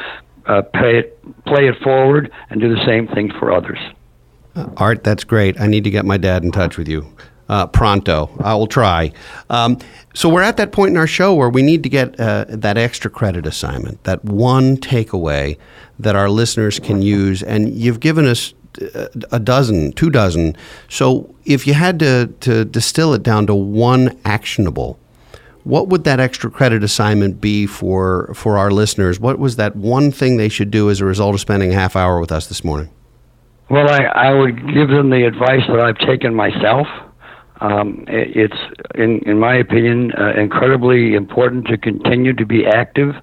uh, 0.46 0.62
pay 0.62 0.98
it, 0.98 1.44
play 1.44 1.68
it 1.68 1.76
forward, 1.83 2.31
and 2.50 2.61
do 2.61 2.74
the 2.74 2.85
same 2.85 3.07
thing 3.09 3.31
for 3.38 3.52
others. 3.52 3.78
Uh, 4.57 4.68
Art, 4.76 5.04
that's 5.04 5.24
great. 5.24 5.61
I 5.61 5.66
need 5.66 5.85
to 5.85 5.90
get 5.90 6.04
my 6.04 6.16
dad 6.16 6.42
in 6.42 6.50
touch 6.50 6.76
with 6.76 6.88
you. 6.88 7.07
Uh, 7.48 7.66
pronto. 7.66 8.31
I 8.40 8.54
will 8.57 8.66
try. 8.66 9.11
Um, 9.48 9.78
so 10.12 10.28
we're 10.28 10.42
at 10.42 10.59
that 10.59 10.70
point 10.70 10.90
in 10.90 10.98
our 10.98 11.07
show 11.07 11.35
where 11.35 11.48
we 11.48 11.62
need 11.62 11.83
to 11.83 11.88
get 11.88 12.18
that 12.18 12.76
extra 12.76 13.11
credit 13.11 13.46
assignment, 13.46 14.04
that 14.04 14.22
one 14.22 14.76
takeaway 14.76 15.57
that 15.98 16.14
our 16.14 16.28
listeners 16.28 16.78
can 16.78 17.00
use. 17.00 17.42
And 17.42 17.70
you've 17.74 18.00
given 18.00 18.26
us 18.26 18.52
a 19.32 19.38
dozen, 19.38 19.92
two 19.92 20.10
dozen. 20.10 20.56
So 20.88 21.34
if 21.44 21.66
you 21.66 21.74
had 21.74 21.98
to, 22.00 22.26
to 22.40 22.64
distill 22.64 23.14
it 23.14 23.22
down 23.22 23.46
to 23.46 23.54
one 23.54 24.18
actionable, 24.24 24.98
what 25.64 25.88
would 25.88 26.04
that 26.04 26.20
extra 26.20 26.50
credit 26.50 26.82
assignment 26.82 27.40
be 27.40 27.66
for 27.66 28.32
for 28.34 28.56
our 28.56 28.70
listeners? 28.70 29.20
What 29.20 29.38
was 29.38 29.56
that 29.56 29.76
one 29.76 30.10
thing 30.10 30.36
they 30.36 30.48
should 30.48 30.70
do 30.70 30.88
as 30.88 31.00
a 31.00 31.04
result 31.04 31.34
of 31.34 31.40
spending 31.40 31.72
a 31.72 31.74
half 31.74 31.94
hour 31.94 32.20
with 32.20 32.32
us 32.32 32.46
this 32.46 32.64
morning? 32.64 32.90
Well, 33.70 33.88
I, 33.90 34.04
I 34.04 34.32
would 34.32 34.56
give 34.72 34.88
them 34.88 35.10
the 35.10 35.26
advice 35.26 35.60
that 35.68 35.80
I've 35.80 35.98
taken 35.98 36.34
myself. 36.34 36.86
Um, 37.60 38.04
it, 38.08 38.36
it's, 38.36 38.56
in, 38.94 39.18
in 39.26 39.38
my 39.38 39.56
opinion, 39.56 40.12
uh, 40.12 40.32
incredibly 40.40 41.14
important 41.14 41.66
to 41.66 41.76
continue 41.76 42.32
to 42.32 42.46
be 42.46 42.64
active 42.64 43.14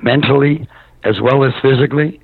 mentally 0.00 0.66
as 1.04 1.20
well 1.20 1.44
as 1.44 1.52
physically. 1.62 2.20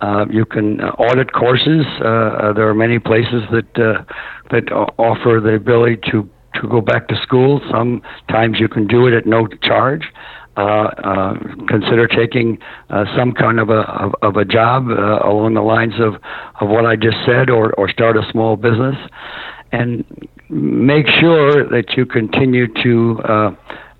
Uh, 0.00 0.26
you 0.30 0.44
can 0.44 0.80
uh, 0.80 0.90
audit 0.90 1.32
courses. 1.32 1.84
Uh, 2.00 2.04
uh, 2.06 2.52
there 2.52 2.68
are 2.68 2.74
many 2.74 2.98
places 2.98 3.42
that 3.50 3.78
uh, 3.78 4.04
that 4.50 4.70
offer 4.72 5.40
the 5.42 5.54
ability 5.54 5.96
to 6.10 6.28
to 6.54 6.68
go 6.68 6.80
back 6.80 7.08
to 7.08 7.16
school. 7.22 7.60
Sometimes 7.70 8.60
you 8.60 8.68
can 8.68 8.86
do 8.86 9.06
it 9.06 9.14
at 9.14 9.26
no 9.26 9.46
charge. 9.62 10.04
Consider 10.56 12.08
taking 12.08 12.58
some 13.16 13.32
kind 13.32 13.60
of 13.60 13.70
a 13.70 13.80
of, 13.80 14.14
of 14.22 14.36
a 14.36 14.44
job 14.44 14.88
along 14.88 15.54
the 15.54 15.62
lines 15.62 15.94
of, 16.00 16.14
of 16.60 16.68
what 16.68 16.84
I 16.86 16.96
just 16.96 17.18
said, 17.26 17.50
or 17.50 17.72
or 17.74 17.88
start 17.88 18.16
a 18.16 18.22
small 18.30 18.56
business, 18.56 18.96
and 19.72 20.04
make 20.48 21.06
sure 21.20 21.68
that 21.68 21.96
you 21.96 22.06
continue 22.06 22.66
to 22.82 23.56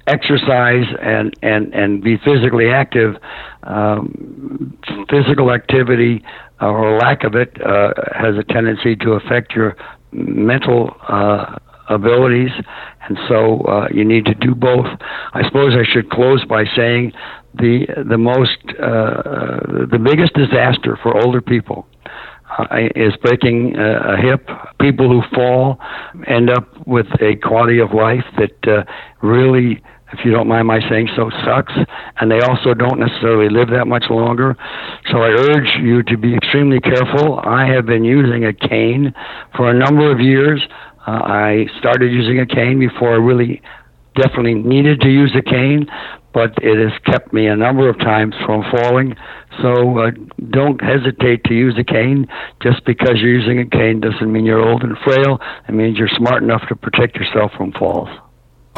exercise 0.08 0.86
and, 1.00 1.34
and, 1.42 1.72
and 1.74 2.02
be 2.02 2.16
physically 2.18 2.70
active, 2.70 3.16
um, 3.64 4.78
physical 5.10 5.52
activity 5.52 6.24
uh, 6.60 6.66
or 6.66 6.98
lack 6.98 7.24
of 7.24 7.34
it 7.34 7.56
uh, 7.62 7.92
has 8.14 8.36
a 8.36 8.44
tendency 8.44 8.96
to 8.96 9.12
affect 9.12 9.52
your 9.52 9.76
mental 10.12 10.96
uh, 11.08 11.56
abilities, 11.88 12.50
and 13.08 13.18
so 13.28 13.60
uh, 13.62 13.88
you 13.92 14.04
need 14.04 14.24
to 14.26 14.34
do 14.34 14.54
both. 14.54 14.86
I 15.32 15.42
suppose 15.44 15.74
I 15.74 15.84
should 15.90 16.10
close 16.10 16.44
by 16.44 16.64
saying 16.76 17.12
the 17.54 17.86
the 18.08 18.18
most 18.18 18.58
uh, 18.80 19.86
the 19.90 19.98
biggest 20.02 20.34
disaster 20.34 20.98
for 21.02 21.16
older 21.16 21.40
people 21.40 21.86
uh, 22.58 22.66
is 22.94 23.14
breaking 23.22 23.76
uh, 23.78 24.14
a 24.14 24.16
hip. 24.16 24.48
People 24.80 25.08
who 25.08 25.22
fall 25.34 25.78
end 26.26 26.50
up 26.50 26.86
with 26.86 27.06
a 27.20 27.36
quality 27.36 27.78
of 27.78 27.92
life 27.92 28.24
that 28.36 28.68
uh, 28.68 28.84
really 29.22 29.82
if 30.12 30.24
you 30.24 30.30
don't 30.30 30.48
mind 30.48 30.66
my 30.66 30.80
saying 30.88 31.08
so, 31.16 31.30
sucks. 31.44 31.72
And 32.20 32.30
they 32.30 32.40
also 32.40 32.74
don't 32.74 32.98
necessarily 32.98 33.48
live 33.48 33.68
that 33.70 33.86
much 33.86 34.04
longer. 34.10 34.56
So 35.10 35.18
I 35.18 35.28
urge 35.28 35.68
you 35.80 36.02
to 36.04 36.16
be 36.16 36.34
extremely 36.34 36.80
careful. 36.80 37.40
I 37.44 37.66
have 37.66 37.86
been 37.86 38.04
using 38.04 38.44
a 38.44 38.52
cane 38.52 39.14
for 39.56 39.70
a 39.70 39.74
number 39.74 40.10
of 40.10 40.20
years. 40.20 40.62
Uh, 41.06 41.22
I 41.24 41.66
started 41.78 42.12
using 42.12 42.40
a 42.40 42.46
cane 42.46 42.78
before 42.78 43.12
I 43.12 43.16
really 43.16 43.62
definitely 44.14 44.54
needed 44.54 45.00
to 45.00 45.08
use 45.08 45.34
a 45.36 45.42
cane, 45.42 45.86
but 46.34 46.52
it 46.62 46.76
has 46.78 46.98
kept 47.04 47.32
me 47.32 47.46
a 47.46 47.56
number 47.56 47.88
of 47.88 47.98
times 47.98 48.34
from 48.44 48.64
falling. 48.70 49.14
So 49.62 49.98
uh, 49.98 50.10
don't 50.50 50.80
hesitate 50.82 51.44
to 51.44 51.54
use 51.54 51.74
a 51.78 51.84
cane. 51.84 52.26
Just 52.62 52.84
because 52.84 53.16
you're 53.16 53.38
using 53.38 53.60
a 53.60 53.66
cane 53.66 54.00
doesn't 54.00 54.30
mean 54.30 54.44
you're 54.44 54.66
old 54.66 54.82
and 54.82 54.96
frail. 55.04 55.38
It 55.68 55.72
means 55.72 55.98
you're 55.98 56.10
smart 56.16 56.42
enough 56.42 56.62
to 56.68 56.76
protect 56.76 57.16
yourself 57.16 57.52
from 57.56 57.72
falls. 57.72 58.08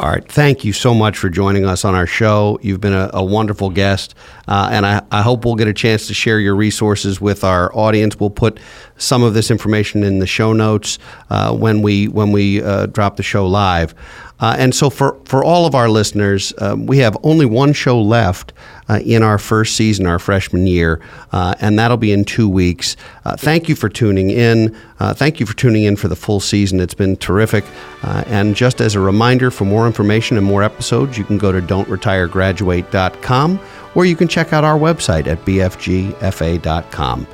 Art, 0.01 0.27
thank 0.27 0.65
you 0.65 0.73
so 0.73 0.95
much 0.95 1.15
for 1.15 1.29
joining 1.29 1.63
us 1.63 1.85
on 1.85 1.93
our 1.93 2.07
show. 2.07 2.57
You've 2.63 2.81
been 2.81 2.91
a, 2.91 3.11
a 3.13 3.23
wonderful 3.23 3.69
guest, 3.69 4.15
uh, 4.47 4.69
and 4.71 4.83
I, 4.83 5.03
I, 5.11 5.21
hope 5.21 5.45
we'll 5.45 5.53
get 5.53 5.67
a 5.67 5.73
chance 5.73 6.07
to 6.07 6.15
share 6.15 6.39
your 6.39 6.55
resources 6.55 7.21
with 7.21 7.43
our 7.43 7.71
audience. 7.77 8.19
We'll 8.19 8.31
put 8.31 8.59
some 8.97 9.21
of 9.21 9.35
this 9.35 9.51
information 9.51 10.03
in 10.03 10.17
the 10.17 10.25
show 10.25 10.53
notes 10.53 10.97
uh, 11.29 11.55
when 11.55 11.83
we 11.83 12.07
when 12.07 12.31
we 12.31 12.63
uh, 12.63 12.87
drop 12.87 13.17
the 13.17 13.21
show 13.21 13.45
live. 13.45 13.93
Uh, 14.41 14.55
and 14.57 14.73
so, 14.75 14.89
for, 14.89 15.17
for 15.25 15.43
all 15.43 15.65
of 15.67 15.75
our 15.75 15.87
listeners, 15.87 16.51
um, 16.57 16.87
we 16.87 16.97
have 16.97 17.15
only 17.23 17.45
one 17.45 17.71
show 17.73 18.01
left 18.01 18.51
uh, 18.89 18.99
in 19.05 19.21
our 19.23 19.37
first 19.37 19.75
season, 19.75 20.07
our 20.07 20.19
freshman 20.19 20.65
year, 20.67 20.99
uh, 21.31 21.53
and 21.61 21.79
that'll 21.79 21.95
be 21.95 22.11
in 22.11 22.25
two 22.25 22.49
weeks. 22.49 22.97
Uh, 23.23 23.37
thank 23.37 23.69
you 23.69 23.75
for 23.75 23.87
tuning 23.87 24.31
in. 24.31 24.75
Uh, 24.99 25.13
thank 25.13 25.39
you 25.39 25.45
for 25.45 25.55
tuning 25.55 25.83
in 25.83 25.95
for 25.95 26.07
the 26.07 26.15
full 26.15 26.39
season. 26.39 26.79
It's 26.79 26.95
been 26.95 27.15
terrific. 27.15 27.63
Uh, 28.03 28.23
and 28.27 28.55
just 28.55 28.81
as 28.81 28.95
a 28.95 28.99
reminder, 28.99 29.51
for 29.51 29.65
more 29.65 29.85
information 29.85 30.37
and 30.37 30.45
more 30.45 30.63
episodes, 30.63 31.17
you 31.17 31.23
can 31.23 31.37
go 31.37 31.51
to 31.51 31.61
don'tretiregraduate.com 31.61 33.59
or 33.93 34.05
you 34.05 34.15
can 34.15 34.27
check 34.27 34.53
out 34.53 34.63
our 34.63 34.79
website 34.79 35.27
at 35.27 35.45
bfgfa.com. 35.45 37.27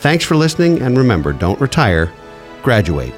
Thanks 0.00 0.24
for 0.24 0.36
listening, 0.36 0.80
and 0.82 0.96
remember 0.98 1.32
don't 1.32 1.60
retire, 1.60 2.12
graduate. 2.62 3.14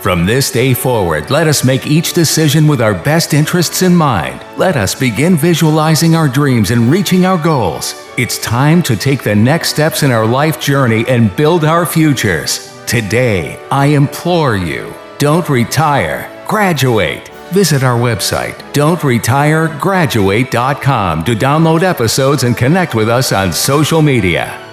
From 0.00 0.24
this 0.24 0.50
day 0.50 0.72
forward, 0.72 1.30
let 1.30 1.46
us 1.46 1.62
make 1.62 1.86
each 1.86 2.14
decision 2.14 2.66
with 2.66 2.80
our 2.80 2.94
best 2.94 3.34
interests 3.34 3.82
in 3.82 3.94
mind. 3.94 4.42
Let 4.56 4.76
us 4.76 4.94
begin 4.94 5.36
visualizing 5.36 6.16
our 6.16 6.26
dreams 6.26 6.70
and 6.70 6.90
reaching 6.90 7.26
our 7.26 7.36
goals. 7.36 8.10
It's 8.16 8.38
time 8.38 8.82
to 8.84 8.96
take 8.96 9.22
the 9.22 9.34
next 9.34 9.68
steps 9.68 10.02
in 10.02 10.10
our 10.10 10.24
life 10.24 10.58
journey 10.58 11.04
and 11.06 11.36
build 11.36 11.66
our 11.66 11.84
futures. 11.84 12.74
Today, 12.86 13.62
I 13.70 13.84
implore 13.86 14.56
you 14.56 14.94
don't 15.18 15.50
retire, 15.50 16.30
graduate. 16.48 17.28
Visit 17.52 17.82
our 17.82 17.98
website, 17.98 18.56
don'tretiregraduate.com, 18.72 21.24
to 21.24 21.34
download 21.34 21.82
episodes 21.82 22.44
and 22.44 22.56
connect 22.56 22.94
with 22.94 23.10
us 23.10 23.32
on 23.32 23.52
social 23.52 24.00
media. 24.00 24.69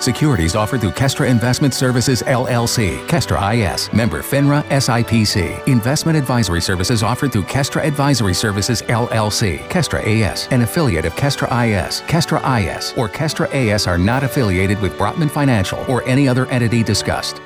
Securities 0.00 0.54
offered 0.54 0.82
through 0.82 0.90
Kestra 0.90 1.26
Investment 1.26 1.72
Services 1.72 2.22
LLC, 2.22 2.98
Kestra 3.06 3.74
IS, 3.74 3.90
member 3.94 4.20
FINRA 4.20 4.62
SIPC. 4.64 5.66
Investment 5.66 6.18
advisory 6.18 6.60
services 6.60 7.02
offered 7.02 7.32
through 7.32 7.44
Kestra 7.44 7.82
Advisory 7.82 8.34
Services 8.34 8.82
LLC, 8.82 9.58
Kestra 9.70 10.06
AS, 10.06 10.48
an 10.50 10.60
affiliate 10.60 11.06
of 11.06 11.14
Kestra 11.14 11.48
IS. 11.66 12.02
Kestra 12.02 12.38
IS 12.60 12.92
or 12.98 13.08
Kestra 13.08 13.48
AS 13.54 13.86
are 13.86 13.96
not 13.96 14.22
affiliated 14.22 14.78
with 14.82 14.92
Brotman 14.98 15.30
Financial 15.30 15.82
or 15.90 16.02
any 16.04 16.28
other 16.28 16.44
entity 16.46 16.82
discussed. 16.82 17.40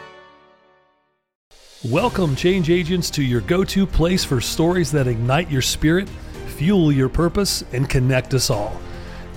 Welcome, 1.84 2.34
change 2.34 2.68
agents, 2.68 3.10
to 3.10 3.22
your 3.22 3.42
go 3.42 3.62
to 3.64 3.86
place 3.86 4.24
for 4.24 4.40
stories 4.40 4.90
that 4.90 5.06
ignite 5.06 5.50
your 5.50 5.62
spirit, 5.62 6.08
fuel 6.48 6.90
your 6.90 7.08
purpose, 7.08 7.64
and 7.72 7.88
connect 7.88 8.34
us 8.34 8.50
all. 8.50 8.78